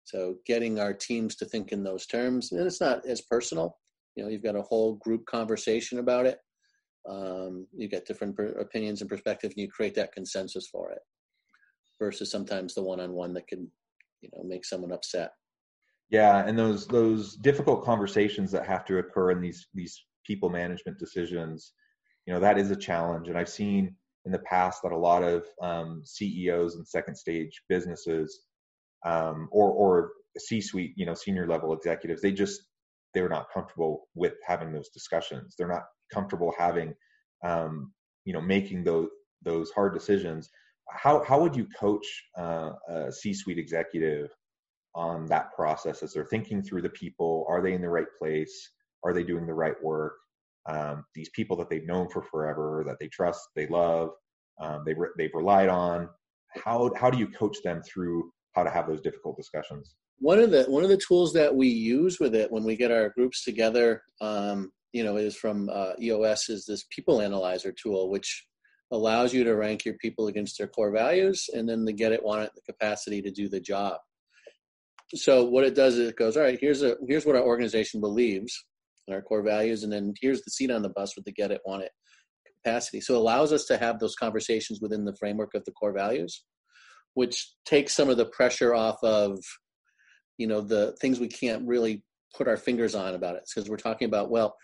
So 0.04 0.36
getting 0.46 0.80
our 0.80 0.94
teams 0.94 1.36
to 1.38 1.46
think 1.46 1.72
in 1.72 1.84
those 1.84 2.06
terms 2.06 2.52
and 2.52 2.66
it's 2.66 2.82
not 2.82 3.06
as 3.06 3.22
personal. 3.22 3.78
You 4.16 4.24
know 4.24 4.30
you've 4.30 4.44
got 4.44 4.56
a 4.56 4.62
whole 4.62 4.96
group 4.96 5.26
conversation 5.26 6.00
about 6.00 6.26
it. 6.26 6.40
Um, 7.10 7.68
you 7.76 7.88
get 7.88 8.06
different 8.06 8.36
per- 8.36 8.60
opinions 8.60 9.02
and 9.02 9.10
perspectives 9.10 9.54
and 9.56 9.62
you 9.62 9.70
create 9.70 9.96
that 9.96 10.14
consensus 10.14 10.68
for 10.72 10.92
it 10.92 11.00
versus 12.00 12.30
sometimes 12.30 12.74
the 12.74 12.84
one-on-one 12.84 13.34
that 13.34 13.48
can 13.48 13.72
you 14.22 14.30
know 14.34 14.44
make 14.44 14.66
someone 14.66 14.92
upset. 14.92 15.32
Yeah 16.10 16.46
and 16.46 16.58
those 16.58 16.88
those 16.88 17.36
difficult 17.38 17.84
conversations 17.84 18.52
that 18.52 18.66
have 18.66 18.86
to 18.86 18.98
occur 18.98 19.32
in 19.32 19.42
these 19.42 19.68
these 19.74 20.04
people 20.26 20.50
management 20.50 21.00
decisions 21.00 21.74
you 22.26 22.34
know 22.34 22.40
that 22.40 22.60
is 22.60 22.70
a 22.70 22.76
challenge 22.76 23.28
and 23.28 23.38
i've 23.38 23.50
seen 23.50 23.96
in 24.26 24.32
the 24.32 24.40
past 24.40 24.82
that 24.84 24.92
a 24.92 24.98
lot 24.98 25.24
of 25.24 25.44
um, 25.62 26.02
ceos 26.06 26.76
and 26.76 26.88
second 26.88 27.16
stage 27.16 27.62
businesses 27.70 28.42
um, 29.06 29.48
or 29.52 29.72
or 29.72 30.12
c-suite 30.38 30.94
you 30.96 31.06
know 31.06 31.14
senior 31.14 31.46
level 31.46 31.74
executives 31.74 32.22
they 32.22 32.32
just 32.32 32.62
they're 33.14 33.30
not 33.30 33.48
comfortable 33.54 34.08
with 34.16 34.34
having 34.46 34.72
those 34.72 34.90
discussions. 34.90 35.56
They're 35.58 35.68
not 35.68 35.84
comfortable 36.14 36.54
having 36.58 36.94
um, 37.44 37.92
you 38.26 38.34
know 38.34 38.42
making 38.42 38.84
those 38.84 39.10
those 39.44 39.72
hard 39.72 39.94
decisions. 39.94 40.50
How 40.90 41.24
how 41.24 41.42
would 41.42 41.56
you 41.56 41.68
coach 41.80 42.06
uh, 42.38 42.72
a 42.90 43.12
c-suite 43.12 43.58
executive 43.58 44.30
on 44.94 45.26
that 45.28 45.54
process 45.56 46.04
as 46.04 46.14
they're 46.14 46.26
thinking 46.26 46.62
through 46.62 46.82
the 46.82 46.90
people? 46.90 47.46
Are 47.50 47.62
they 47.62 47.74
in 47.74 47.82
the 47.82 47.90
right 47.90 48.08
place? 48.20 48.70
Are 49.04 49.14
they 49.14 49.24
doing 49.24 49.48
the 49.48 49.54
right 49.54 49.82
work 49.84 50.14
um, 50.68 51.04
these 51.16 51.30
people 51.30 51.58
that 51.58 51.70
they've 51.70 51.86
known 51.86 52.08
for 52.10 52.22
forever 52.24 52.84
that 52.88 52.98
they 53.00 53.08
trust 53.08 53.42
they 53.56 53.68
love 53.68 54.12
um, 54.60 54.84
they 54.86 54.94
re- 54.94 55.10
they've 55.18 55.34
relied 55.34 55.70
on 55.70 56.08
how 56.56 56.92
how 56.96 57.10
do 57.10 57.18
you 57.18 57.28
coach 57.28 57.58
them 57.64 57.82
through 57.82 58.32
how 58.54 58.64
to 58.64 58.70
have 58.70 58.88
those 58.88 59.02
difficult 59.02 59.38
discussions? 59.38 59.96
One 60.20 60.40
of 60.40 60.52
the 60.52 60.64
one 60.66 60.84
of 60.84 60.90
the 60.90 61.02
tools 61.06 61.34
that 61.34 61.56
we 61.56 61.68
use 61.68 62.20
with 62.20 62.36
it 62.36 62.52
when 62.52 62.64
we 62.64 62.76
get 62.76 62.92
our 62.92 63.10
groups 63.10 63.44
together 63.44 64.04
um, 64.20 64.72
you 64.94 65.04
know 65.04 65.18
is 65.18 65.36
from 65.36 65.70
uh, 65.72 65.94
eos 66.00 66.50
is 66.50 66.66
this 66.66 66.86
people 66.92 67.22
analyzer 67.22 67.72
tool 67.72 68.10
which 68.10 68.46
allows 68.92 69.34
you 69.34 69.44
to 69.46 69.56
rank 69.56 69.86
your 69.86 69.96
people 69.96 70.28
against 70.28 70.58
their 70.58 70.68
core 70.68 70.92
values 70.92 71.50
and 71.54 71.68
then 71.68 71.86
the 71.86 71.94
get 71.94 72.12
it 72.12 72.24
want 72.24 72.44
it 72.44 72.52
the 72.56 72.74
capacity 72.74 73.22
to 73.22 73.32
do 73.32 73.48
the 73.48 73.60
job. 73.60 73.98
So 75.14 75.46
what 75.46 75.64
it 75.64 75.76
does 75.76 75.98
is 75.98 76.10
it 76.10 76.18
goes 76.18 76.38
all 76.38 76.44
right 76.44 76.60
here's 76.60 76.84
a 76.84 76.98
here's 77.08 77.26
what 77.26 77.36
our 77.36 77.44
organization 77.44 78.00
believes 78.00 78.66
and 79.12 79.18
our 79.18 79.22
core 79.22 79.44
values 79.44 79.84
and 79.84 79.92
then 79.92 80.14
here's 80.22 80.42
the 80.42 80.52
seat 80.52 80.72
on 80.72 80.82
the 80.82 80.90
bus 80.90 81.16
with 81.16 81.26
the 81.26 81.32
get 81.32 81.52
it 81.52 81.62
want 81.66 81.84
it 81.84 81.92
capacity. 82.64 83.02
So 83.02 83.16
it 83.16 83.18
allows 83.18 83.52
us 83.52 83.66
to 83.66 83.78
have 83.78 84.00
those 84.00 84.16
conversations 84.16 84.80
within 84.82 85.04
the 85.04 85.16
framework 85.20 85.54
of 85.54 85.66
the 85.66 85.72
core 85.72 85.94
values 85.94 86.44
which 87.14 87.54
takes 87.66 87.94
some 87.94 88.10
of 88.10 88.18
the 88.18 88.26
pressure 88.26 88.74
off 88.74 88.98
of 89.04 89.40
you 90.38 90.48
know 90.48 90.62
the 90.62 90.96
things 91.02 91.20
we 91.20 91.28
can't 91.28 91.68
really 91.68 92.04
put 92.36 92.48
our 92.48 92.58
fingers 92.58 92.96
on 92.96 93.14
about 93.14 93.36
it. 93.36 93.44
Because 93.54 93.70
we're 93.70 93.78
talking 93.78 94.08
about 94.08 94.32
well 94.32 94.56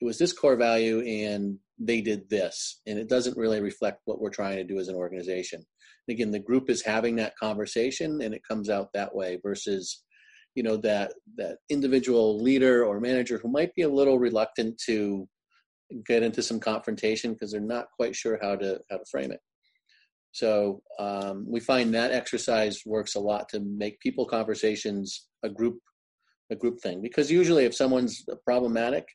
it 0.00 0.04
was 0.04 0.18
this 0.18 0.32
core 0.32 0.56
value 0.56 1.00
and 1.00 1.58
they 1.78 2.00
did 2.00 2.28
this 2.28 2.80
and 2.86 2.98
it 2.98 3.08
doesn't 3.08 3.36
really 3.36 3.60
reflect 3.60 4.02
what 4.04 4.20
we're 4.20 4.30
trying 4.30 4.56
to 4.56 4.64
do 4.64 4.78
as 4.78 4.88
an 4.88 4.94
organization. 4.94 5.60
And 6.06 6.14
again 6.14 6.30
the 6.30 6.38
group 6.38 6.70
is 6.70 6.82
having 6.82 7.16
that 7.16 7.36
conversation 7.36 8.20
and 8.22 8.34
it 8.34 8.42
comes 8.48 8.68
out 8.68 8.92
that 8.94 9.14
way 9.14 9.38
versus 9.42 10.04
you 10.54 10.62
know 10.62 10.76
that 10.76 11.12
that 11.36 11.58
individual 11.68 12.40
leader 12.40 12.84
or 12.84 13.00
manager 13.00 13.38
who 13.38 13.48
might 13.48 13.74
be 13.74 13.82
a 13.82 13.88
little 13.88 14.18
reluctant 14.18 14.80
to 14.86 15.28
get 16.06 16.22
into 16.22 16.42
some 16.42 16.60
confrontation 16.60 17.32
because 17.32 17.52
they're 17.52 17.60
not 17.60 17.86
quite 17.96 18.14
sure 18.14 18.38
how 18.42 18.54
to 18.56 18.80
how 18.90 18.98
to 18.98 19.04
frame 19.10 19.32
it 19.32 19.40
so 20.32 20.82
um, 20.98 21.46
we 21.48 21.58
find 21.58 21.94
that 21.94 22.12
exercise 22.12 22.82
works 22.84 23.14
a 23.14 23.20
lot 23.20 23.48
to 23.48 23.60
make 23.60 23.98
people 24.00 24.26
conversations 24.26 25.28
a 25.42 25.48
group 25.48 25.78
a 26.50 26.56
group 26.56 26.80
thing 26.80 27.00
because 27.00 27.30
usually 27.30 27.64
if 27.64 27.74
someone's 27.74 28.24
problematic 28.44 29.06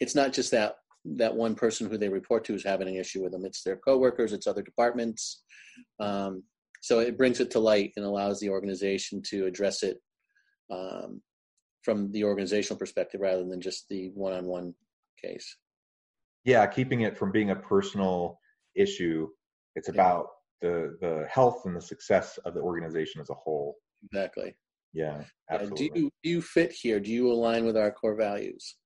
it's 0.00 0.14
not 0.14 0.32
just 0.32 0.50
that 0.50 0.74
that 1.04 1.34
one 1.34 1.54
person 1.54 1.88
who 1.88 1.98
they 1.98 2.08
report 2.08 2.44
to 2.44 2.54
is 2.54 2.64
having 2.64 2.88
an 2.88 2.96
issue 2.96 3.22
with 3.22 3.32
them. 3.32 3.44
It's 3.44 3.62
their 3.62 3.76
coworkers, 3.76 4.32
it's 4.32 4.46
other 4.46 4.62
departments. 4.62 5.42
Um, 6.00 6.42
so 6.80 7.00
it 7.00 7.18
brings 7.18 7.40
it 7.40 7.50
to 7.52 7.58
light 7.58 7.92
and 7.96 8.04
allows 8.04 8.40
the 8.40 8.50
organization 8.50 9.22
to 9.30 9.46
address 9.46 9.82
it 9.82 9.98
um, 10.70 11.20
from 11.82 12.10
the 12.12 12.24
organizational 12.24 12.78
perspective 12.78 13.20
rather 13.20 13.44
than 13.44 13.60
just 13.60 13.88
the 13.88 14.10
one-on-one 14.14 14.74
case. 15.22 15.56
Yeah, 16.44 16.66
keeping 16.66 17.02
it 17.02 17.16
from 17.16 17.32
being 17.32 17.50
a 17.50 17.56
personal 17.56 18.38
issue. 18.74 19.28
It's 19.76 19.88
about 19.88 20.26
the 20.60 20.96
the 21.00 21.26
health 21.30 21.62
and 21.64 21.74
the 21.74 21.80
success 21.80 22.38
of 22.44 22.54
the 22.54 22.60
organization 22.60 23.20
as 23.20 23.30
a 23.30 23.34
whole. 23.34 23.76
Exactly. 24.04 24.54
Yeah, 24.92 25.22
absolutely. 25.50 25.88
do 25.88 26.00
you 26.00 26.10
do 26.22 26.30
you 26.30 26.42
fit 26.42 26.72
here? 26.72 27.00
Do 27.00 27.10
you 27.10 27.30
align 27.32 27.64
with 27.64 27.76
our 27.76 27.90
core 27.90 28.16
values? 28.16 28.76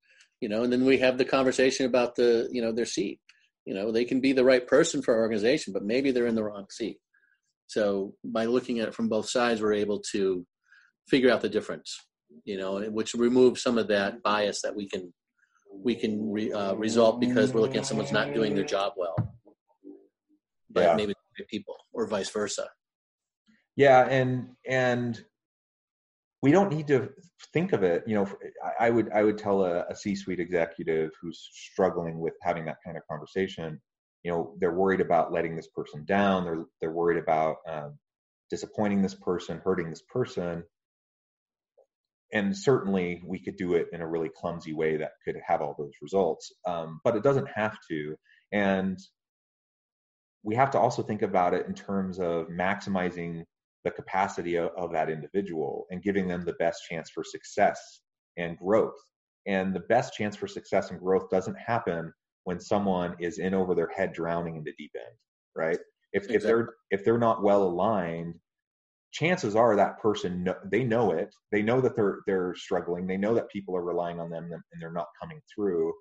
you 0.41 0.49
know 0.49 0.63
and 0.63 0.73
then 0.73 0.85
we 0.85 0.99
have 0.99 1.19
the 1.19 1.25
conversation 1.25 1.87
about 1.87 2.15
the 2.15 2.49
you 2.51 2.63
know 2.63 2.73
their 2.73 2.85
seat 2.85 3.21
you 3.65 3.75
know 3.75 3.91
they 3.91 4.05
can 4.05 4.21
be 4.21 4.33
the 4.33 4.45
right 4.45 4.67
person 4.67 5.03
for 5.03 5.15
our 5.15 5.21
organization 5.21 5.73
but 5.73 5.85
maybe 5.85 6.11
they're 6.11 6.27
in 6.27 6.35
the 6.35 6.45
wrong 6.45 6.67
seat 6.71 6.99
so 7.67 8.15
by 8.25 8.45
looking 8.45 8.79
at 8.79 8.89
it 8.89 8.95
from 8.95 9.09
both 9.09 9.29
sides 9.29 9.61
we're 9.61 9.73
able 9.73 10.01
to 10.13 10.47
figure 11.09 11.31
out 11.31 11.41
the 11.41 11.49
difference 11.49 11.97
you 12.45 12.59
know 12.59 12.81
which 12.91 13.15
removes 13.15 13.63
some 13.63 13.79
of 13.79 13.89
that 13.89 14.23
bias 14.23 14.61
that 14.63 14.75
we 14.75 14.89
can 14.89 15.13
we 15.73 15.95
can 15.95 16.31
re, 16.31 16.53
uh, 16.53 16.75
result 16.75 17.21
because 17.21 17.53
we're 17.53 17.61
looking 17.61 17.79
at 17.79 17.87
someone's 17.87 18.13
not 18.13 18.33
doing 18.35 18.55
their 18.55 18.65
job 18.65 18.93
well 18.97 19.17
but 20.71 20.83
yeah. 20.83 20.95
maybe 20.95 21.15
people 21.49 21.77
or 21.93 22.07
vice 22.07 22.31
versa 22.31 22.69
yeah 23.77 24.07
and 24.09 24.49
and 24.69 25.25
we 26.43 26.51
don't 26.51 26.73
need 26.73 26.87
to 26.87 27.09
think 27.53 27.73
of 27.73 27.83
it 27.83 28.03
you 28.07 28.15
know 28.15 28.29
i 28.81 28.91
would 28.91 29.09
i 29.13 29.23
would 29.23 29.39
tell 29.39 29.65
a, 29.65 29.85
a 29.89 29.95
c-suite 29.95 30.41
executive 30.41 31.11
who's 31.21 31.49
struggling 31.53 32.19
with 32.19 32.35
having 32.43 32.65
that 32.65 32.79
kind 32.85 32.97
of 32.97 33.03
conversation 33.09 33.81
you 34.25 34.31
know 34.31 34.55
they're 34.59 34.75
worried 34.75 35.01
about 35.01 35.33
letting 35.33 35.55
this 35.55 35.69
person 35.69 36.05
down 36.07 36.45
they're 36.45 36.65
they're 36.81 36.93
worried 36.93 37.23
about 37.23 37.57
um, 37.69 37.97
disappointing 38.51 39.01
this 39.01 39.15
person 39.15 39.61
hurting 39.65 39.91
this 39.91 40.03
person 40.13 40.65
and 42.33 42.57
certainly 42.57 43.23
we 43.27 43.39
could 43.39 43.57
do 43.57 43.75
it 43.75 43.87
in 43.93 44.01
a 44.01 44.07
really 44.07 44.31
clumsy 44.37 44.73
way 44.73 44.97
that 44.97 45.13
could 45.25 45.37
have 45.47 45.61
all 45.63 45.75
those 45.79 45.93
results 46.03 46.53
um, 46.67 47.01
but 47.05 47.17
it 47.17 47.23
doesn't 47.23 47.49
have 47.49 47.77
to 47.89 48.15
and 48.53 48.99
we 50.43 50.55
have 50.55 50.71
to 50.71 50.79
also 50.79 51.03
think 51.03 51.23
about 51.23 51.55
it 51.55 51.67
in 51.67 51.75
terms 51.75 52.19
of 52.19 52.47
maximizing 52.49 53.45
the 53.85 53.91
capacity 53.91 54.57
of, 54.57 54.71
of 54.77 54.93
that 54.93 55.11
individual 55.11 55.87
and 55.91 56.03
giving 56.03 56.29
them 56.29 56.45
the 56.45 56.55
best 56.55 56.83
chance 56.89 57.11
for 57.11 57.25
success 57.25 58.01
and 58.37 58.59
growth. 58.59 58.97
And 59.47 59.75
the 59.75 59.81
best 59.81 60.15
chance 60.15 60.37
for 60.37 60.47
success 60.47 60.91
and 60.91 61.01
growth 61.01 61.31
doesn't 61.31 61.59
happen 61.59 62.13
when 62.45 62.61
someone 62.61 63.15
is 63.19 63.39
in 63.39 63.55
over 63.55 63.75
their 63.75 63.91
head 63.95 64.13
drowning 64.13 64.57
in 64.57 64.65
the 64.65 64.75
deep 64.79 64.93
end, 64.95 65.17
right? 65.57 65.79
If, 66.13 66.25
exactly. 66.25 66.37
if 66.37 66.43
they're 66.43 66.69
if 66.91 67.05
they're 67.05 67.19
not 67.19 67.43
well 67.43 67.63
aligned, 67.63 68.39
chances 69.13 69.57
are 69.57 69.77
that 69.77 69.99
person 70.01 70.49
they 70.71 70.85
know 70.85 71.13
it. 71.13 71.35
They 71.53 71.63
know 71.63 71.81
that 71.81 71.97
they're 71.97 72.21
they're 72.27 72.55
struggling. 72.55 73.07
They 73.07 73.17
know 73.17 73.35
that 73.35 73.51
people 73.51 73.77
are 73.77 73.85
relying 73.85 74.21
on 74.21 74.31
them 74.31 74.51
and 74.53 74.83
they're 74.83 74.93
not 74.93 75.09
coming 75.21 75.41
through. 75.55 75.93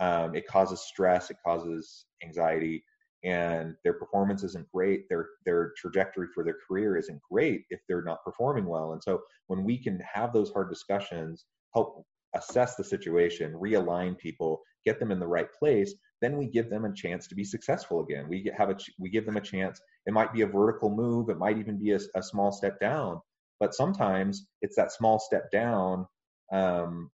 Um, 0.00 0.34
it 0.34 0.46
causes 0.46 0.80
stress. 0.80 1.30
It 1.30 1.36
causes 1.44 2.06
anxiety. 2.24 2.84
And 3.22 3.74
their 3.84 3.92
performance 3.92 4.44
isn't 4.44 4.70
great. 4.72 5.08
Their 5.08 5.28
their 5.44 5.72
trajectory 5.76 6.28
for 6.34 6.44
their 6.44 6.56
career 6.66 6.96
isn't 6.96 7.20
great 7.30 7.62
if 7.70 7.80
they're 7.88 8.02
not 8.02 8.24
performing 8.24 8.66
well. 8.66 8.92
And 8.92 9.02
so 9.02 9.20
when 9.48 9.64
we 9.64 9.82
can 9.82 10.00
have 10.12 10.32
those 10.32 10.50
hard 10.50 10.70
discussions 10.70 11.44
help 11.74 12.04
assess 12.34 12.76
the 12.76 12.84
situation 12.84 13.52
realign 13.52 14.16
people 14.16 14.60
get 14.86 15.00
them 15.00 15.10
in 15.10 15.18
the 15.18 15.26
right 15.26 15.48
place 15.58 15.94
then 16.20 16.36
we 16.36 16.46
give 16.46 16.70
them 16.70 16.84
a 16.84 16.94
chance 16.94 17.26
to 17.28 17.34
be 17.34 17.44
successful 17.44 18.02
again. 18.02 18.28
We 18.28 18.50
have 18.56 18.70
a 18.70 18.76
we 18.98 19.10
give 19.10 19.26
them 19.26 19.36
a 19.36 19.40
chance 19.40 19.80
it 20.06 20.12
might 20.12 20.32
be 20.32 20.42
a 20.42 20.46
vertical 20.46 20.90
move. 20.90 21.28
It 21.28 21.38
might 21.38 21.58
even 21.58 21.78
be 21.78 21.92
a, 21.92 22.00
a 22.14 22.22
small 22.22 22.52
step 22.52 22.80
down. 22.80 23.20
But 23.58 23.74
sometimes 23.74 24.46
it's 24.62 24.76
that 24.76 24.92
small 24.92 25.18
step 25.18 25.50
down 25.50 26.06
um, 26.52 27.10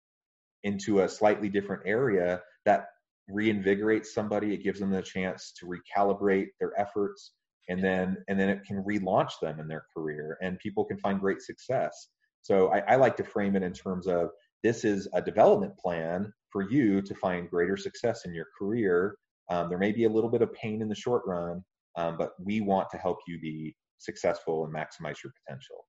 into 0.63 1.01
a 1.01 1.09
slightly 1.09 1.49
different 1.49 1.83
area 1.85 2.41
that 2.65 2.87
reinvigorates 3.31 4.07
somebody. 4.07 4.55
It 4.55 4.63
gives 4.63 4.79
them 4.79 4.91
the 4.91 5.03
chance 5.03 5.53
to 5.59 5.67
recalibrate 5.67 6.49
their 6.61 6.79
efforts 6.79 7.33
and 7.69 7.83
then 7.83 8.17
and 8.29 8.39
then 8.39 8.49
it 8.49 8.65
can 8.65 8.85
relaunch 8.85 9.33
them 9.43 9.59
in 9.59 9.67
their 9.67 9.85
career 9.95 10.39
and 10.41 10.59
people 10.61 10.85
can 10.85 10.99
find 10.99 11.19
great 11.19 11.43
success. 11.43 12.09
So 12.43 12.73
I, 12.73 12.79
I 12.93 12.97
like 12.97 13.17
to 13.17 13.25
frame 13.25 13.57
it 13.57 13.65
in 13.65 13.73
terms 13.73 14.07
of 14.07 14.31
this 14.63 14.85
is 14.85 15.09
a 15.15 15.21
development 15.21 15.77
plan 15.77 16.33
for 16.51 16.71
you 16.71 17.03
to 17.03 17.15
find 17.17 17.51
greater 17.51 17.77
success 17.77 18.25
in 18.25 18.33
your 18.33 18.47
career. 18.57 19.17
Um, 19.51 19.69
there 19.69 19.79
may 19.79 19.91
be 19.91 20.05
a 20.05 20.09
little 20.09 20.31
bit 20.31 20.43
of 20.43 20.53
pain 20.53 20.81
in 20.81 20.89
the 20.89 20.95
short 20.95 21.23
run 21.27 21.65
um, 21.97 22.17
but 22.19 22.31
we 22.43 22.61
want 22.61 22.89
to 22.91 22.99
help 22.99 23.19
you 23.27 23.41
be 23.41 23.75
successful 23.99 24.65
and 24.65 24.75
maximize 24.75 25.23
your 25.23 25.33
potential. 25.45 25.87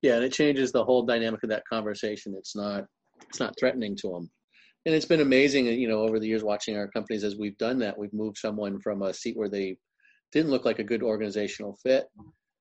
Yeah 0.00 0.16
and 0.16 0.24
it 0.24 0.32
changes 0.32 0.72
the 0.72 0.84
whole 0.84 1.04
dynamic 1.04 1.42
of 1.42 1.50
that 1.50 1.64
conversation. 1.70 2.34
It's 2.36 2.56
not 2.56 2.84
it's 3.28 3.40
not 3.40 3.54
threatening 3.58 3.96
to 3.96 4.08
them 4.08 4.30
and 4.84 4.94
it's 4.94 5.06
been 5.06 5.20
amazing 5.20 5.66
you 5.66 5.88
know 5.88 6.00
over 6.00 6.18
the 6.18 6.26
years 6.26 6.42
watching 6.42 6.76
our 6.76 6.88
companies 6.88 7.24
as 7.24 7.36
we've 7.36 7.58
done 7.58 7.78
that. 7.80 7.98
We've 7.98 8.12
moved 8.12 8.38
someone 8.38 8.80
from 8.80 9.02
a 9.02 9.14
seat 9.14 9.36
where 9.36 9.48
they 9.48 9.76
didn't 10.32 10.50
look 10.50 10.64
like 10.64 10.78
a 10.78 10.84
good 10.84 11.02
organizational 11.02 11.76
fit 11.82 12.06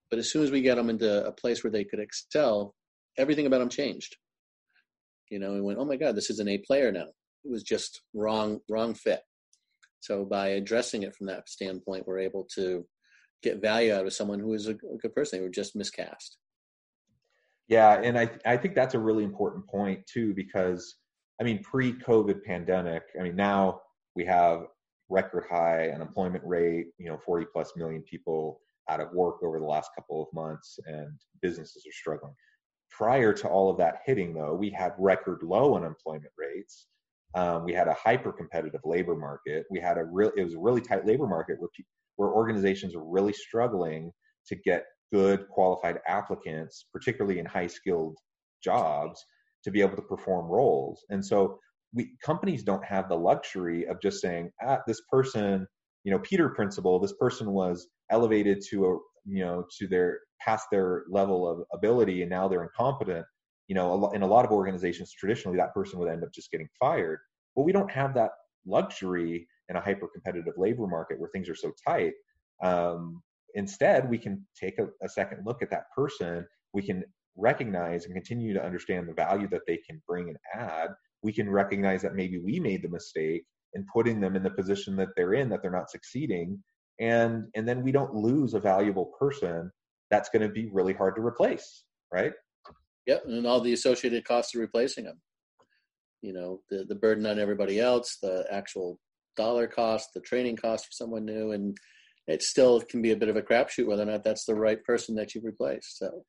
but 0.10 0.20
as 0.20 0.30
soon 0.30 0.44
as 0.44 0.52
we 0.52 0.62
get 0.62 0.76
them 0.76 0.90
into 0.90 1.26
a 1.26 1.32
place 1.32 1.64
where 1.64 1.72
they 1.72 1.86
could 1.86 2.00
excel 2.00 2.76
everything 3.18 3.46
about 3.46 3.60
them 3.60 3.70
changed. 3.70 4.18
You 5.30 5.40
know 5.40 5.54
we 5.54 5.62
went 5.62 5.80
oh 5.80 5.86
my 5.86 5.96
god 5.96 6.16
this 6.16 6.30
is 6.30 6.40
an 6.40 6.50
a 6.50 6.58
player 6.60 6.92
now. 6.92 7.08
It 7.44 7.50
was 7.50 7.64
just 7.64 8.02
wrong 8.14 8.60
wrong 8.70 8.94
fit 8.94 9.22
so 10.02 10.26
by 10.26 10.50
addressing 10.50 11.04
it 11.04 11.16
from 11.16 11.28
that 11.28 11.48
standpoint 11.48 12.06
we're 12.06 12.20
able 12.20 12.46
to 12.54 12.86
get 13.42 13.62
value 13.62 13.94
out 13.94 14.06
of 14.06 14.14
someone 14.14 14.40
who 14.40 14.54
is 14.54 14.68
a, 14.68 14.74
good 14.74 15.16
person 15.16 15.42
were 15.42 15.50
just 15.50 15.76
miscast 15.76 16.38
yeah 17.68 18.02
and 18.04 18.20
i 18.20 18.30
i 18.46 18.58
think 18.58 18.76
that's 18.76 18.96
a 18.96 19.00
really 19.00 19.24
important 19.24 19.66
point 19.68 20.06
too 20.06 20.34
because 20.34 20.96
I 21.42 21.44
mean, 21.44 21.64
pre-COVID 21.64 22.44
pandemic, 22.44 23.02
I 23.20 23.24
mean, 23.24 23.36
now 23.36 23.82
we 24.16 24.24
have 24.26 24.68
record 25.10 25.46
high 25.50 25.90
unemployment 25.90 26.44
rate, 26.46 26.90
you 27.00 27.10
know, 27.10 27.18
40 27.26 27.48
plus 27.52 27.76
million 27.76 28.04
people 28.04 28.62
out 28.92 29.00
of 29.00 29.12
work 29.12 29.38
over 29.42 29.58
the 29.58 29.66
last 29.66 29.90
couple 29.96 30.22
of 30.22 30.28
months 30.36 30.78
and 30.86 31.20
businesses 31.42 31.84
are 31.88 31.94
struggling. 31.94 32.36
Prior 32.92 33.34
to 33.34 33.48
all 33.48 33.72
of 33.72 33.78
that 33.80 34.02
hitting 34.06 34.36
though, 34.36 34.54
we 34.54 34.70
had 34.70 34.94
record 35.00 35.42
low 35.42 35.76
unemployment 35.76 36.32
rates. 36.38 36.86
Um, 37.34 37.64
we 37.64 37.74
had 37.74 37.88
a 37.88 37.94
hyper 37.94 38.32
competitive 38.32 38.82
labor 38.84 39.16
market. 39.16 39.66
We 39.70 39.80
had 39.80 39.98
a 39.98 40.04
real, 40.04 40.32
it 40.36 40.44
was 40.44 40.54
a 40.54 40.60
really 40.60 40.82
tight 40.82 41.06
labor 41.06 41.28
market 41.28 41.58
where, 41.60 41.70
where 42.18 42.30
organizations 42.30 42.96
were 42.96 43.10
really 43.10 43.34
struggling 43.34 44.12
to 44.48 44.56
get 44.56 44.86
good 45.14 45.48
qualified 45.50 46.00
applicants, 46.08 46.86
particularly 46.92 47.40
in 47.40 47.46
high 47.46 47.68
skilled 47.68 48.18
jobs 48.64 49.24
to 49.64 49.72
be 49.72 49.82
able 49.82 49.96
to 49.96 50.02
perform 50.02 50.46
roles. 50.46 51.06
And 51.10 51.26
so 51.26 51.60
we 51.94 52.12
companies 52.24 52.64
don't 52.64 52.84
have 52.86 53.10
the 53.10 53.18
luxury 53.18 53.88
of 53.88 54.02
just 54.02 54.22
saying, 54.22 54.52
ah, 54.66 54.80
this 54.88 55.02
person, 55.12 55.68
you 56.04 56.12
know, 56.12 56.20
Peter 56.20 56.50
principle, 56.50 57.00
this 57.00 57.14
person 57.14 57.52
was 57.52 57.88
elevated 58.10 58.62
to 58.70 58.86
a, 58.86 58.98
you 59.26 59.44
know, 59.44 59.66
to 59.78 59.88
their 59.88 60.20
past 60.40 60.68
their 60.72 61.04
level 61.10 61.48
of 61.48 61.64
ability 61.74 62.22
and 62.22 62.32
now 62.32 62.48
they're 62.48 62.64
incompetent. 62.64 63.26
You 63.72 63.76
know, 63.76 64.12
in 64.18 64.22
a 64.22 64.28
lot 64.36 64.44
of 64.46 64.52
organizations, 64.52 65.14
traditionally 65.14 65.58
that 65.58 65.74
person 65.74 65.98
would 66.00 66.12
end 66.12 66.24
up 66.26 66.34
just 66.34 66.52
getting 66.52 66.68
fired. 66.78 67.20
But 67.56 67.64
we 67.68 67.72
don't 67.72 67.92
have 68.02 68.14
that 68.16 68.32
luxury 68.66 69.48
in 69.70 69.76
a 69.78 69.82
hyper 69.88 70.08
competitive 70.16 70.56
labor 70.58 70.88
market 70.88 71.20
where 71.20 71.30
things 71.30 71.48
are 71.48 71.62
so 71.64 71.72
tight. 71.88 72.14
Um, 72.62 73.22
instead, 73.62 74.10
we 74.10 74.18
can 74.18 74.46
take 74.60 74.78
a, 74.84 74.88
a 75.08 75.10
second 75.10 75.46
look 75.46 75.62
at 75.62 75.72
that 75.72 75.86
person. 75.96 76.46
We 76.74 76.84
can 76.90 77.06
recognize 77.38 78.06
and 78.06 78.14
continue 78.14 78.54
to 78.54 78.66
understand 78.70 79.08
the 79.08 79.14
value 79.14 79.48
that 79.52 79.66
they 79.68 79.80
can 79.88 80.02
bring 80.06 80.28
and 80.28 80.38
add, 80.54 80.90
we 81.24 81.32
can 81.32 81.50
recognize 81.50 82.02
that 82.02 82.16
maybe 82.16 82.40
we 82.40 82.60
made 82.60 82.84
the 82.84 82.90
mistake 82.90 83.46
in 83.74 83.86
putting 83.94 84.20
them 84.20 84.36
in 84.36 84.44
the 84.44 84.50
position 84.50 84.98
that 84.98 85.10
they're 85.16 85.34
in, 85.34 85.50
that 85.50 85.62
they're 85.62 85.80
not 85.80 85.90
succeeding. 85.90 86.62
And, 87.00 87.46
and 87.56 87.66
then 87.66 87.84
we 87.84 87.94
don't 87.94 88.14
lose 88.14 88.54
a 88.54 88.60
valuable 88.60 89.12
person 89.18 89.72
that's 90.10 90.30
going 90.30 90.46
to 90.46 90.54
be 90.54 90.70
really 90.74 90.94
hard 90.94 91.16
to 91.16 91.26
replace, 91.26 91.86
right? 92.12 92.34
Yep, 93.08 93.24
and 93.26 93.48
all 93.48 93.62
the 93.62 93.74
associated 93.74 94.26
costs 94.26 94.56
of 94.56 94.62
replacing 94.62 95.06
them. 95.06 95.20
You 96.22 96.34
know, 96.34 96.62
the, 96.70 96.86
the 96.88 96.96
burden 96.96 97.26
on 97.26 97.40
everybody 97.40 97.80
else, 97.80 98.18
the 98.22 98.46
actual 98.52 99.00
dollar 99.36 99.68
cost, 99.68 100.10
the 100.14 100.22
training 100.22 100.58
cost 100.58 100.86
for 100.86 100.92
someone 100.92 101.26
new, 101.26 101.52
and 101.52 101.76
it 102.28 102.44
still 102.44 102.80
can 102.82 103.02
be 103.02 103.12
a 103.12 103.18
bit 103.18 103.30
of 103.30 103.36
a 103.36 103.42
crapshoot 103.42 103.88
whether 103.88 104.04
or 104.04 104.06
not 104.06 104.24
that's 104.24 104.46
the 104.46 104.56
right 104.56 104.84
person 104.84 105.16
that 105.16 105.34
you've 105.34 105.46
replaced. 105.46 105.98
So 105.98 106.24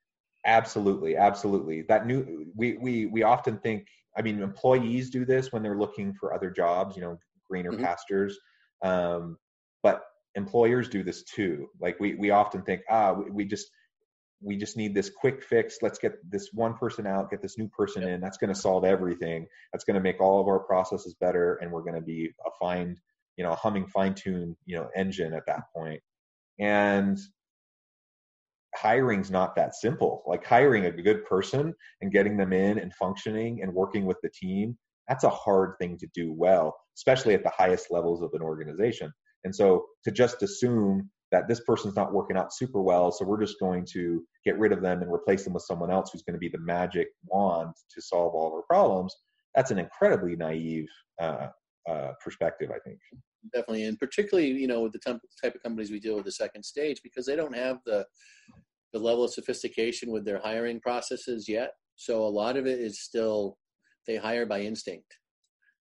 Absolutely, 0.44 1.16
absolutely. 1.16 1.82
That 1.82 2.06
new 2.06 2.46
we 2.56 2.76
we 2.78 3.06
we 3.06 3.22
often 3.22 3.58
think. 3.58 3.86
I 4.16 4.22
mean, 4.22 4.42
employees 4.42 5.08
do 5.08 5.24
this 5.24 5.52
when 5.52 5.62
they're 5.62 5.78
looking 5.78 6.12
for 6.14 6.34
other 6.34 6.50
jobs. 6.50 6.96
You 6.96 7.02
know, 7.02 7.18
greener 7.48 7.70
mm-hmm. 7.70 7.84
pastures. 7.84 8.38
Um, 8.82 9.36
but 9.82 10.02
employers 10.34 10.88
do 10.88 11.04
this 11.04 11.22
too. 11.22 11.68
Like 11.80 12.00
we 12.00 12.16
we 12.16 12.30
often 12.30 12.62
think, 12.62 12.82
ah, 12.90 13.12
we, 13.12 13.30
we 13.30 13.44
just 13.44 13.68
we 14.42 14.56
just 14.56 14.76
need 14.76 14.94
this 14.94 15.10
quick 15.10 15.42
fix. 15.42 15.78
Let's 15.82 15.98
get 15.98 16.14
this 16.30 16.50
one 16.52 16.74
person 16.74 17.06
out, 17.06 17.30
get 17.30 17.42
this 17.42 17.58
new 17.58 17.68
person 17.68 18.02
in. 18.02 18.20
That's 18.20 18.38
going 18.38 18.52
to 18.52 18.58
solve 18.58 18.84
everything. 18.84 19.46
That's 19.72 19.84
going 19.84 19.94
to 19.94 20.00
make 20.00 20.20
all 20.20 20.40
of 20.40 20.48
our 20.48 20.60
processes 20.60 21.14
better, 21.20 21.56
and 21.56 21.70
we're 21.70 21.82
going 21.82 21.94
to 21.94 22.00
be 22.00 22.30
a 22.44 22.50
fine, 22.60 22.96
you 23.36 23.44
know, 23.44 23.52
a 23.52 23.56
humming, 23.56 23.86
fine-tuned, 23.86 24.56
you 24.66 24.76
know, 24.76 24.88
engine 24.96 25.32
at 25.32 25.46
that 25.46 25.62
point. 25.74 26.00
And 26.58 27.18
hiring's 28.74 29.30
not 29.30 29.54
that 29.56 29.74
simple. 29.74 30.22
Like 30.26 30.44
hiring 30.44 30.86
a 30.86 30.90
good 30.90 31.24
person 31.24 31.74
and 32.00 32.12
getting 32.12 32.36
them 32.36 32.52
in 32.52 32.78
and 32.78 32.92
functioning 32.94 33.60
and 33.62 33.72
working 33.72 34.06
with 34.06 34.18
the 34.22 34.30
team, 34.30 34.76
that's 35.08 35.24
a 35.24 35.30
hard 35.30 35.74
thing 35.78 35.98
to 35.98 36.06
do 36.14 36.32
well, 36.32 36.76
especially 36.96 37.34
at 37.34 37.42
the 37.42 37.52
highest 37.56 37.90
levels 37.90 38.22
of 38.22 38.30
an 38.34 38.42
organization. 38.42 39.12
And 39.44 39.54
so 39.54 39.86
to 40.04 40.10
just 40.10 40.42
assume 40.42 41.10
that 41.32 41.48
this 41.48 41.60
person's 41.60 41.96
not 41.96 42.12
working 42.12 42.36
out 42.36 42.54
super 42.54 42.80
well, 42.82 43.10
so 43.10 43.24
we're 43.24 43.40
just 43.40 43.58
going 43.58 43.84
to 43.92 44.22
get 44.44 44.58
rid 44.58 44.70
of 44.70 44.82
them 44.82 45.02
and 45.02 45.12
replace 45.12 45.44
them 45.44 45.54
with 45.54 45.64
someone 45.64 45.90
else 45.90 46.10
who's 46.12 46.22
going 46.22 46.34
to 46.34 46.38
be 46.38 46.48
the 46.48 46.58
magic 46.58 47.08
wand 47.24 47.74
to 47.92 48.02
solve 48.02 48.34
all 48.34 48.48
of 48.48 48.52
our 48.52 48.62
problems, 48.62 49.16
that's 49.54 49.70
an 49.70 49.78
incredibly 49.78 50.36
naive 50.36 50.88
uh, 51.20 51.48
uh, 51.88 52.12
perspective, 52.22 52.70
I 52.70 52.78
think. 52.86 52.98
Definitely, 53.52 53.84
and 53.84 53.98
particularly, 53.98 54.50
you 54.50 54.68
know, 54.68 54.82
with 54.82 54.92
the 54.92 54.98
type 55.42 55.54
of 55.54 55.62
companies 55.62 55.90
we 55.90 55.98
deal 55.98 56.14
with 56.14 56.24
the 56.24 56.32
second 56.32 56.62
stage, 56.62 57.00
because 57.02 57.26
they 57.26 57.36
don't 57.36 57.56
have 57.56 57.78
the 57.86 58.06
the 58.92 58.98
level 58.98 59.24
of 59.24 59.32
sophistication 59.32 60.12
with 60.12 60.24
their 60.24 60.38
hiring 60.38 60.78
processes 60.78 61.48
yet. 61.48 61.70
So 61.96 62.24
a 62.24 62.28
lot 62.28 62.58
of 62.58 62.66
it 62.66 62.78
is 62.78 63.00
still 63.00 63.56
they 64.06 64.16
hire 64.16 64.46
by 64.46 64.60
instinct, 64.60 65.16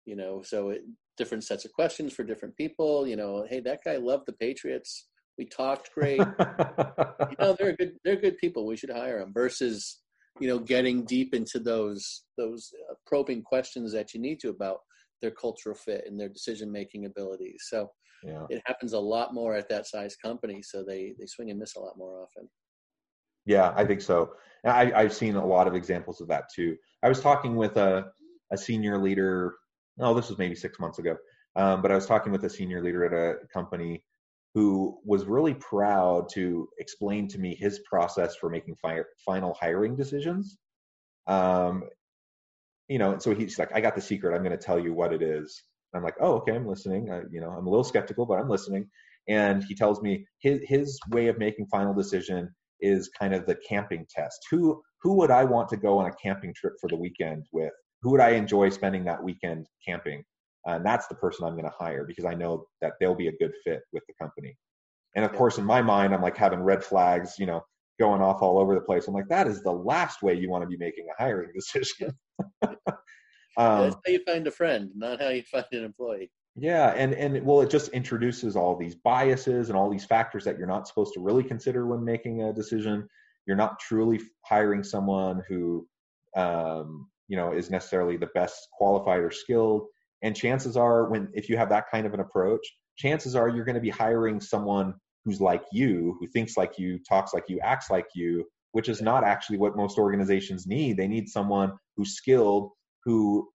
you 0.06 0.16
know. 0.16 0.42
So 0.42 0.70
it, 0.70 0.82
different 1.18 1.44
sets 1.44 1.66
of 1.66 1.74
questions 1.74 2.14
for 2.14 2.24
different 2.24 2.56
people. 2.58 3.06
You 3.06 3.18
know, 3.18 3.46
hey, 3.48 3.60
that 3.62 3.82
guy 3.86 3.98
loved 3.98 4.26
the 4.26 4.34
Patriots. 4.34 5.10
We 5.38 5.46
talked 5.46 5.94
great. 5.94 6.20
you 6.20 7.36
know, 7.40 7.56
they're 7.58 7.76
good. 7.76 7.94
They're 8.04 8.16
good 8.16 8.38
people. 8.38 8.66
We 8.66 8.78
should 8.78 8.92
hire 8.92 9.20
them. 9.20 9.34
Versus, 9.34 10.00
you 10.40 10.48
know, 10.48 10.60
getting 10.60 11.06
deep 11.06 11.34
into 11.34 11.60
those 11.60 12.24
those 12.38 12.72
uh, 12.90 12.96
probing 13.06 13.42
questions 13.42 13.92
that 13.94 14.14
you 14.14 14.20
need 14.20 14.40
to 14.42 14.50
about 14.50 14.80
their 15.22 15.32
cultural 15.32 15.76
fit 15.76 16.04
and 16.08 16.20
their 16.20 16.30
decision 16.30 16.72
making 16.72 17.06
abilities. 17.06 17.64
So 17.68 17.90
yeah. 18.24 18.46
it 18.50 18.62
happens 18.66 18.94
a 18.94 19.00
lot 19.00 19.34
more 19.34 19.56
at 19.56 19.70
that 19.70 19.88
size 19.88 20.16
company. 20.16 20.62
So 20.62 20.84
they 20.84 21.14
they 21.20 21.26
swing 21.26 21.50
and 21.50 21.60
miss 21.60 21.76
a 21.76 21.80
lot 21.80 21.98
more 21.98 22.22
often. 22.22 22.50
Yeah, 23.46 23.74
I 23.76 23.86
think 23.86 24.02
so. 24.02 24.32
I, 24.66 24.94
I've 24.94 25.14
seen 25.14 25.36
a 25.36 25.46
lot 25.46 25.68
of 25.68 25.76
examples 25.76 26.22
of 26.22 26.28
that 26.30 26.46
too. 26.54 26.78
I 27.04 27.10
was 27.10 27.20
talking 27.20 27.56
with 27.56 27.76
a, 27.78 28.06
a 28.52 28.58
senior 28.58 28.98
leader. 28.98 29.56
Oh, 30.00 30.14
this 30.14 30.30
was 30.30 30.38
maybe 30.38 30.56
six 30.56 30.80
months 30.80 31.00
ago. 31.00 31.18
Um, 31.56 31.82
but 31.82 31.92
I 31.92 31.96
was 31.96 32.06
talking 32.06 32.32
with 32.32 32.46
a 32.46 32.50
senior 32.50 32.82
leader 32.82 33.06
at 33.06 33.14
a 33.14 33.48
company 33.54 34.04
who 34.54 35.00
was 35.04 35.26
really 35.26 35.54
proud 35.56 36.30
to 36.34 36.70
explain 36.80 37.28
to 37.30 37.40
me 37.40 37.56
his 37.56 37.80
process 37.90 38.36
for 38.36 38.50
making 38.50 38.76
fi- 38.76 39.02
final 39.26 39.54
hiring 39.60 39.96
decisions. 39.96 40.58
Um, 41.28 41.84
you 42.88 43.00
know, 43.00 43.14
and 43.14 43.22
so 43.22 43.34
he's 43.34 43.58
like, 43.58 43.72
"I 43.74 43.82
got 43.82 43.96
the 43.96 44.02
secret. 44.02 44.36
I'm 44.36 44.44
going 44.44 44.58
to 44.58 44.64
tell 44.64 44.80
you 44.80 44.94
what 44.94 45.14
it 45.14 45.22
is." 45.22 45.64
I'm 45.96 46.04
like, 46.04 46.16
"Oh, 46.20 46.34
okay, 46.36 46.56
I'm 46.56 46.68
listening." 46.68 47.12
I, 47.12 47.22
you 47.32 47.42
know, 47.42 47.50
I'm 47.50 47.66
a 47.68 47.70
little 47.70 47.84
skeptical, 47.84 48.26
but 48.26 48.40
I'm 48.40 48.50
listening. 48.50 48.90
And 49.28 49.64
he 49.64 49.76
tells 49.76 50.02
me 50.02 50.28
his 50.40 50.62
his 50.64 51.00
way 51.10 51.28
of 51.28 51.38
making 51.40 51.68
final 51.68 51.94
decision 51.94 52.54
is 52.82 53.10
kind 53.18 53.34
of 53.34 53.46
the 53.46 53.56
camping 53.68 54.06
test. 54.10 54.40
Who 54.52 54.82
who 55.02 55.16
would 55.16 55.32
I 55.32 55.46
want 55.46 55.70
to 55.70 55.78
go 55.78 56.00
on 56.00 56.08
a 56.08 56.16
camping 56.22 56.54
trip 56.54 56.74
for 56.82 56.90
the 56.90 56.98
weekend 56.98 57.46
with? 57.52 57.74
Who 58.02 58.12
would 58.12 58.22
I 58.22 58.32
enjoy 58.32 58.70
spending 58.70 59.06
that 59.06 59.24
weekend 59.24 59.68
camping? 59.86 60.24
And 60.66 60.86
that's 60.86 61.08
the 61.08 61.16
person 61.16 61.46
I'm 61.46 61.54
going 61.54 61.66
to 61.66 61.76
hire 61.78 62.06
because 62.06 62.26
I 62.26 62.34
know 62.34 62.66
that 62.82 62.94
they'll 63.00 63.16
be 63.16 63.28
a 63.28 63.38
good 63.38 63.54
fit 63.64 63.82
with 63.92 64.04
the 64.08 64.14
company. 64.20 64.56
And 65.16 65.26
of 65.26 65.34
course, 65.34 65.58
in 65.58 65.66
my 65.66 65.82
mind, 65.82 66.14
I'm 66.14 66.22
like 66.22 66.38
having 66.38 66.62
red 66.62 66.84
flags, 66.84 67.36
you 67.38 67.46
know, 67.46 67.64
going 68.00 68.22
off 68.22 68.42
all 68.42 68.58
over 68.58 68.74
the 68.74 68.82
place. 68.82 69.08
I'm 69.08 69.14
like, 69.14 69.28
that 69.30 69.48
is 69.48 69.62
the 69.62 69.72
last 69.72 70.24
way 70.24 70.34
you 70.34 70.50
want 70.50 70.64
to 70.64 70.68
be 70.68 70.78
making 70.78 71.08
a 71.10 71.22
hiring 71.22 71.52
decision. 71.56 72.18
um, 72.68 72.78
That's 73.58 73.96
how 73.96 74.12
you 74.12 74.24
find 74.26 74.48
a 74.48 74.52
friend, 74.52 74.90
not 74.96 75.22
how 75.22 75.30
you 75.30 75.44
find 75.44 75.66
an 75.72 75.84
employee. 75.84 76.32
Yeah, 76.56 76.94
and 76.96 77.16
and 77.16 77.44
well, 77.44 77.62
it 77.62 77.72
just 77.72 77.90
introduces 77.90 78.56
all 78.56 78.76
these 78.78 78.94
biases 78.94 79.70
and 79.70 79.78
all 79.78 79.90
these 79.90 80.06
factors 80.06 80.44
that 80.46 80.58
you're 80.58 80.68
not 80.68 80.88
supposed 80.88 81.16
to 81.16 81.20
really 81.20 81.44
consider 81.44 81.88
when 81.88 82.04
making 82.06 82.44
a 82.44 82.54
decision. 82.54 83.08
You're 83.48 83.58
not 83.58 83.80
truly 83.80 84.22
hiring 84.46 84.84
someone 84.84 85.42
who, 85.50 85.88
um, 86.36 87.10
you 87.28 87.38
know, 87.38 87.54
is 87.54 87.72
necessarily 87.72 88.18
the 88.18 88.30
best 88.36 88.68
qualified 88.72 89.20
or 89.20 89.32
skilled. 89.32 89.88
And 90.24 90.36
chances 90.36 90.76
are, 90.78 91.10
when 91.10 91.30
if 91.34 91.50
you 91.50 91.58
have 91.58 91.70
that 91.70 91.92
kind 91.92 92.08
of 92.08 92.14
an 92.14 92.22
approach, 92.22 92.66
chances 92.98 93.36
are 93.36 93.50
you're 93.50 93.66
going 93.66 93.76
to 93.76 93.82
be 93.82 93.90
hiring 93.90 94.40
someone 94.40 94.96
who's 95.26 95.40
like 95.40 95.64
you, 95.72 96.18
who 96.20 96.28
thinks 96.28 96.58
like 96.58 96.80
you, 96.80 97.00
talks 97.08 97.34
like 97.34 97.46
you, 97.48 97.60
acts 97.60 97.90
like 97.90 98.08
you, 98.16 98.46
which 98.72 98.90
is 98.90 99.02
not 99.02 99.24
actually 99.24 99.58
what 99.58 99.78
most 99.78 99.98
organizations 99.98 100.66
need. 100.66 100.98
They 100.98 101.08
need 101.08 101.30
someone 101.30 101.74
who's 101.96 102.16
skilled, 102.16 102.72
who 103.06 103.50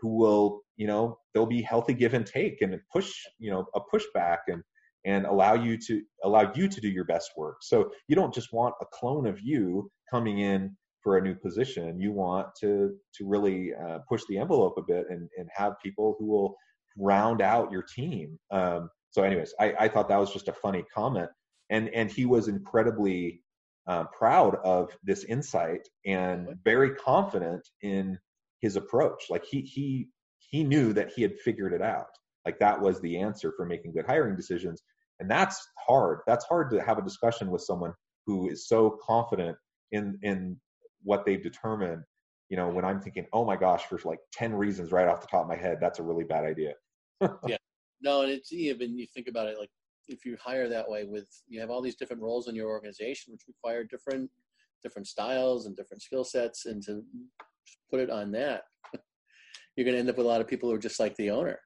who 0.00 0.16
will, 0.18 0.60
you 0.76 0.86
know, 0.86 1.18
there'll 1.32 1.46
be 1.46 1.62
healthy 1.62 1.94
give 1.94 2.14
and 2.14 2.26
take 2.26 2.60
and 2.60 2.78
push, 2.92 3.10
you 3.38 3.50
know, 3.50 3.66
a 3.74 3.80
pushback 3.80 4.38
and 4.48 4.62
and 5.06 5.26
allow 5.26 5.54
you 5.54 5.76
to 5.76 6.02
allow 6.24 6.52
you 6.54 6.68
to 6.68 6.80
do 6.80 6.88
your 6.88 7.04
best 7.04 7.30
work. 7.36 7.56
So 7.60 7.90
you 8.08 8.16
don't 8.16 8.34
just 8.34 8.52
want 8.52 8.74
a 8.80 8.86
clone 8.92 9.26
of 9.26 9.38
you 9.40 9.90
coming 10.10 10.40
in 10.40 10.76
for 11.04 11.18
a 11.18 11.22
new 11.22 11.34
position. 11.34 12.00
You 12.00 12.10
want 12.10 12.48
to 12.60 12.96
to 13.14 13.28
really 13.28 13.72
uh, 13.74 13.98
push 14.08 14.22
the 14.28 14.38
envelope 14.38 14.74
a 14.78 14.82
bit 14.82 15.04
and 15.10 15.28
and 15.38 15.48
have 15.54 15.74
people 15.84 16.16
who 16.18 16.26
will 16.26 16.56
round 16.98 17.40
out 17.42 17.70
your 17.70 17.82
team. 17.82 18.38
Um, 18.50 18.90
so, 19.10 19.22
anyways, 19.22 19.54
I, 19.60 19.74
I 19.78 19.88
thought 19.88 20.08
that 20.08 20.18
was 20.18 20.32
just 20.32 20.48
a 20.48 20.52
funny 20.52 20.84
comment, 20.92 21.30
and 21.70 21.88
and 21.90 22.10
he 22.10 22.24
was 22.24 22.48
incredibly 22.48 23.42
uh, 23.86 24.04
proud 24.18 24.56
of 24.64 24.90
this 25.04 25.24
insight 25.24 25.86
and 26.06 26.48
very 26.64 26.94
confident 26.96 27.68
in 27.82 28.18
his 28.60 28.76
approach. 28.76 29.26
Like 29.30 29.44
he 29.44 29.60
he 29.60 30.08
he 30.38 30.64
knew 30.64 30.92
that 30.94 31.12
he 31.14 31.22
had 31.22 31.38
figured 31.38 31.74
it 31.74 31.82
out. 31.82 32.06
Like 32.46 32.58
that 32.58 32.80
was 32.80 33.00
the 33.00 33.18
answer 33.18 33.52
for 33.56 33.66
making 33.66 33.92
good 33.92 34.06
hiring 34.06 34.36
decisions, 34.36 34.82
and 35.20 35.30
that's 35.30 35.64
hard. 35.86 36.20
That's 36.26 36.46
hard 36.46 36.70
to 36.70 36.82
have 36.82 36.98
a 36.98 37.02
discussion 37.02 37.50
with 37.50 37.62
someone 37.62 37.92
who 38.26 38.48
is 38.48 38.66
so 38.66 38.98
confident 39.06 39.56
in 39.92 40.18
in 40.22 40.56
what 41.04 41.24
they've 41.24 41.42
determined. 41.42 42.02
You 42.48 42.56
know, 42.56 42.68
when 42.68 42.84
I'm 42.84 43.00
thinking, 43.00 43.26
oh 43.32 43.44
my 43.44 43.56
gosh, 43.56 43.84
for 43.84 43.98
like 44.04 44.18
ten 44.32 44.52
reasons 44.52 44.92
right 44.92 45.08
off 45.08 45.20
the 45.20 45.26
top 45.26 45.42
of 45.42 45.48
my 45.48 45.56
head, 45.56 45.78
that's 45.80 45.98
a 45.98 46.02
really 46.02 46.24
bad 46.24 46.44
idea. 46.44 46.74
yeah, 47.46 47.56
no, 48.02 48.22
and 48.22 48.30
it's 48.30 48.52
even 48.52 48.98
you 48.98 49.06
think 49.14 49.28
about 49.28 49.48
it 49.48 49.58
like 49.58 49.70
if 50.08 50.24
you 50.24 50.36
hire 50.42 50.68
that 50.68 50.88
way 50.88 51.04
with 51.04 51.28
you 51.48 51.60
have 51.60 51.70
all 51.70 51.80
these 51.80 51.96
different 51.96 52.22
roles 52.22 52.48
in 52.48 52.54
your 52.54 52.68
organization 52.68 53.32
which 53.32 53.42
require 53.48 53.84
different 53.84 54.30
different 54.82 55.06
styles 55.06 55.66
and 55.66 55.76
different 55.76 56.02
skill 56.02 56.24
sets 56.24 56.66
and 56.66 56.82
to 56.82 57.02
put 57.90 58.00
it 58.00 58.10
on 58.10 58.30
that 58.30 58.64
you're 59.76 59.84
going 59.84 59.94
to 59.94 59.98
end 59.98 60.10
up 60.10 60.16
with 60.16 60.26
a 60.26 60.28
lot 60.28 60.40
of 60.40 60.46
people 60.46 60.68
who 60.68 60.74
are 60.74 60.78
just 60.78 61.00
like 61.00 61.16
the 61.16 61.30
owner. 61.30 61.58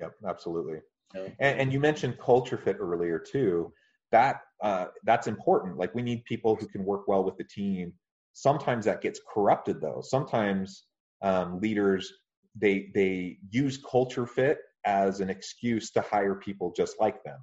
Yep 0.00 0.12
absolutely. 0.26 0.78
And, 1.14 1.60
and, 1.60 1.72
you 1.72 1.78
mentioned 1.78 2.18
culture 2.18 2.58
fit 2.58 2.76
earlier 2.80 3.20
too. 3.20 3.72
That 4.10 4.40
uh, 4.64 4.86
that's 5.04 5.28
important. 5.28 5.76
Like 5.76 5.94
we 5.94 6.02
need 6.02 6.24
people 6.24 6.56
who 6.56 6.66
can 6.66 6.84
work 6.84 7.06
well 7.06 7.22
with 7.22 7.36
the 7.36 7.44
team 7.44 7.92
sometimes 8.34 8.84
that 8.84 9.00
gets 9.00 9.20
corrupted 9.32 9.80
though 9.80 10.02
sometimes 10.02 10.84
um, 11.22 11.58
leaders 11.60 12.12
they 12.54 12.90
they 12.94 13.38
use 13.50 13.82
culture 13.90 14.26
fit 14.26 14.58
as 14.84 15.20
an 15.20 15.30
excuse 15.30 15.90
to 15.92 16.00
hire 16.00 16.34
people 16.34 16.72
just 16.76 16.96
like 17.00 17.22
them. 17.24 17.38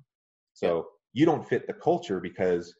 So 0.53 0.77
yeah. 0.77 0.83
you 1.13 1.25
don't 1.25 1.47
fit 1.47 1.67
the 1.67 1.73
culture 1.73 2.19
because 2.19 2.73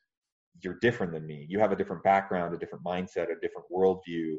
you're 0.64 0.78
different 0.82 1.14
than 1.14 1.26
me. 1.26 1.46
You 1.50 1.60
have 1.60 1.72
a 1.72 1.76
different 1.76 2.04
background, 2.04 2.54
a 2.54 2.58
different 2.58 2.84
mindset, 2.86 3.26
a 3.26 3.40
different 3.42 3.68
worldview. 3.76 4.36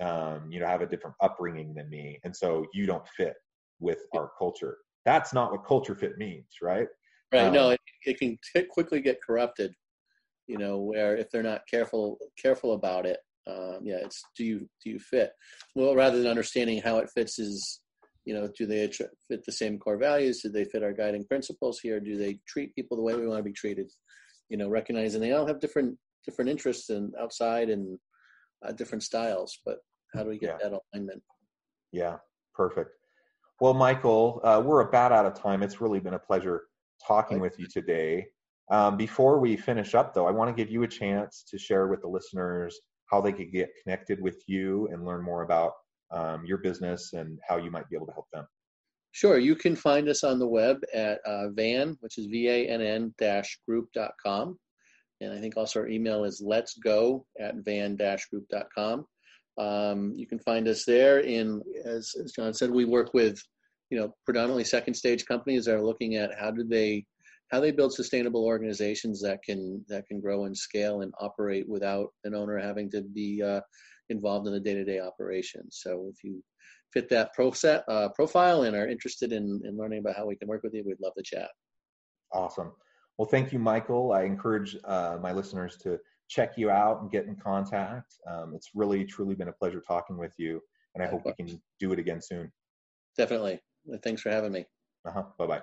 Um, 0.00 0.50
you 0.50 0.60
know, 0.60 0.66
have 0.66 0.82
a 0.82 0.86
different 0.86 1.16
upbringing 1.22 1.72
than 1.74 1.88
me, 1.88 2.18
and 2.22 2.36
so 2.36 2.66
you 2.74 2.84
don't 2.84 3.06
fit 3.16 3.32
with 3.80 3.98
yeah. 4.12 4.20
our 4.20 4.30
culture. 4.38 4.76
That's 5.06 5.32
not 5.32 5.52
what 5.52 5.66
culture 5.66 5.94
fit 5.94 6.18
means, 6.18 6.48
right? 6.60 6.86
Right. 7.32 7.46
Um, 7.46 7.54
no, 7.54 7.70
it, 7.70 7.80
it 8.04 8.18
can 8.18 8.36
t- 8.54 8.64
quickly 8.64 9.00
get 9.00 9.22
corrupted. 9.26 9.72
You 10.46 10.58
know, 10.58 10.78
where 10.78 11.16
if 11.16 11.30
they're 11.30 11.42
not 11.42 11.66
careful 11.68 12.18
careful 12.40 12.74
about 12.74 13.06
it, 13.06 13.18
um, 13.46 13.80
yeah, 13.82 13.98
it's 14.02 14.22
do 14.36 14.44
you 14.44 14.68
do 14.82 14.90
you 14.90 14.98
fit? 14.98 15.32
Well, 15.74 15.94
rather 15.94 16.18
than 16.18 16.30
understanding 16.30 16.80
how 16.82 16.98
it 16.98 17.10
fits 17.14 17.38
is 17.38 17.80
you 18.26 18.34
know, 18.34 18.48
do 18.58 18.66
they 18.66 18.90
fit 19.28 19.44
the 19.46 19.52
same 19.52 19.78
core 19.78 19.96
values? 19.96 20.42
Do 20.42 20.48
they 20.48 20.64
fit 20.64 20.82
our 20.82 20.92
guiding 20.92 21.24
principles 21.24 21.78
here? 21.78 22.00
Do 22.00 22.18
they 22.18 22.40
treat 22.46 22.74
people 22.74 22.96
the 22.96 23.02
way 23.02 23.14
we 23.14 23.26
want 23.26 23.38
to 23.38 23.44
be 23.44 23.52
treated? 23.52 23.90
You 24.48 24.56
know, 24.56 24.68
recognizing 24.68 25.20
they 25.20 25.32
all 25.32 25.46
have 25.46 25.60
different 25.60 25.96
different 26.24 26.50
interests 26.50 26.90
and 26.90 27.14
outside 27.20 27.70
and 27.70 27.98
uh, 28.66 28.72
different 28.72 29.04
styles, 29.04 29.58
but 29.64 29.78
how 30.12 30.24
do 30.24 30.28
we 30.28 30.38
get 30.38 30.58
yeah. 30.60 30.68
that 30.68 30.80
alignment? 30.92 31.22
Yeah, 31.92 32.16
perfect. 32.52 32.90
Well, 33.60 33.74
Michael, 33.74 34.40
uh, 34.42 34.60
we're 34.64 34.80
about 34.80 35.12
out 35.12 35.24
of 35.24 35.40
time. 35.40 35.62
It's 35.62 35.80
really 35.80 36.00
been 36.00 36.14
a 36.14 36.18
pleasure 36.18 36.64
talking 37.06 37.38
with 37.38 37.58
you 37.58 37.66
today. 37.66 38.26
Um, 38.70 38.96
before 38.96 39.38
we 39.38 39.56
finish 39.56 39.94
up, 39.94 40.12
though, 40.12 40.26
I 40.26 40.32
want 40.32 40.54
to 40.54 40.60
give 40.60 40.72
you 40.72 40.82
a 40.82 40.88
chance 40.88 41.44
to 41.50 41.58
share 41.58 41.86
with 41.86 42.02
the 42.02 42.08
listeners 42.08 42.78
how 43.06 43.20
they 43.20 43.32
could 43.32 43.52
get 43.52 43.70
connected 43.82 44.20
with 44.20 44.42
you 44.46 44.88
and 44.92 45.04
learn 45.04 45.22
more 45.22 45.42
about 45.42 45.72
um, 46.10 46.44
your 46.44 46.58
business 46.58 47.12
and 47.12 47.38
how 47.48 47.56
you 47.56 47.70
might 47.70 47.88
be 47.88 47.96
able 47.96 48.06
to 48.06 48.12
help 48.12 48.26
them. 48.32 48.46
Sure. 49.12 49.38
You 49.38 49.56
can 49.56 49.76
find 49.76 50.08
us 50.08 50.24
on 50.24 50.38
the 50.38 50.46
web 50.46 50.78
at 50.92 51.20
uh, 51.24 51.48
VANN, 51.50 51.96
which 52.00 52.18
is 52.18 52.26
V-A-N-N 52.26 53.14
group.com. 53.66 54.58
And 55.20 55.32
I 55.32 55.40
think 55.40 55.56
also 55.56 55.80
our 55.80 55.88
email 55.88 56.24
is 56.24 56.42
let's 56.44 56.74
go 56.74 57.24
at 57.40 57.54
vann 57.56 57.96
group.com. 57.96 59.06
Um, 59.58 60.12
you 60.14 60.26
can 60.26 60.38
find 60.40 60.68
us 60.68 60.84
there 60.84 61.20
in, 61.20 61.62
as, 61.84 62.12
as 62.22 62.32
John 62.32 62.52
said, 62.52 62.70
we 62.70 62.84
work 62.84 63.14
with, 63.14 63.40
you 63.88 63.98
know, 63.98 64.14
predominantly 64.26 64.64
second 64.64 64.92
stage 64.94 65.24
companies 65.24 65.64
that 65.64 65.76
are 65.76 65.82
looking 65.82 66.16
at 66.16 66.38
how 66.38 66.50
do 66.50 66.62
they, 66.62 67.06
how 67.50 67.60
they 67.60 67.70
build 67.70 67.92
sustainable 67.92 68.44
organizations 68.44 69.20
that 69.22 69.42
can, 69.42 69.84
that 69.88 70.06
can 70.06 70.20
grow 70.20 70.44
and 70.44 70.56
scale 70.56 71.02
and 71.02 71.12
operate 71.20 71.68
without 71.68 72.08
an 72.24 72.34
owner 72.34 72.58
having 72.58 72.90
to 72.90 73.02
be, 73.02 73.42
uh, 73.42 73.60
involved 74.08 74.46
in 74.46 74.52
the 74.52 74.60
day-to-day 74.60 75.00
operations. 75.00 75.78
So 75.82 76.08
if 76.12 76.22
you 76.22 76.42
fit 76.92 77.08
that 77.10 77.34
pro 77.34 77.50
set, 77.52 77.84
uh, 77.88 78.08
profile 78.10 78.62
and 78.62 78.76
are 78.76 78.88
interested 78.88 79.32
in, 79.32 79.60
in 79.64 79.76
learning 79.76 80.00
about 80.00 80.16
how 80.16 80.26
we 80.26 80.36
can 80.36 80.48
work 80.48 80.62
with 80.62 80.74
you, 80.74 80.84
we'd 80.84 81.00
love 81.00 81.14
to 81.16 81.22
chat. 81.22 81.50
Awesome. 82.32 82.72
Well, 83.18 83.28
thank 83.28 83.52
you, 83.52 83.58
Michael. 83.58 84.12
I 84.12 84.22
encourage 84.22 84.76
uh, 84.84 85.18
my 85.20 85.32
listeners 85.32 85.76
to 85.78 85.98
check 86.28 86.58
you 86.58 86.70
out 86.70 87.00
and 87.00 87.10
get 87.10 87.26
in 87.26 87.36
contact. 87.36 88.14
Um, 88.26 88.52
it's 88.54 88.70
really, 88.74 89.04
truly 89.04 89.34
been 89.34 89.48
a 89.48 89.52
pleasure 89.52 89.80
talking 89.80 90.16
with 90.18 90.34
you, 90.38 90.60
and 90.94 91.02
I 91.02 91.06
hope 91.06 91.24
we 91.24 91.32
can 91.32 91.60
do 91.80 91.92
it 91.92 91.98
again 91.98 92.20
soon. 92.20 92.52
Definitely. 93.16 93.60
Thanks 94.02 94.22
for 94.22 94.30
having 94.30 94.52
me. 94.52 94.66
Uh 95.06 95.12
huh. 95.12 95.22
Bye 95.38 95.46
bye. 95.46 95.62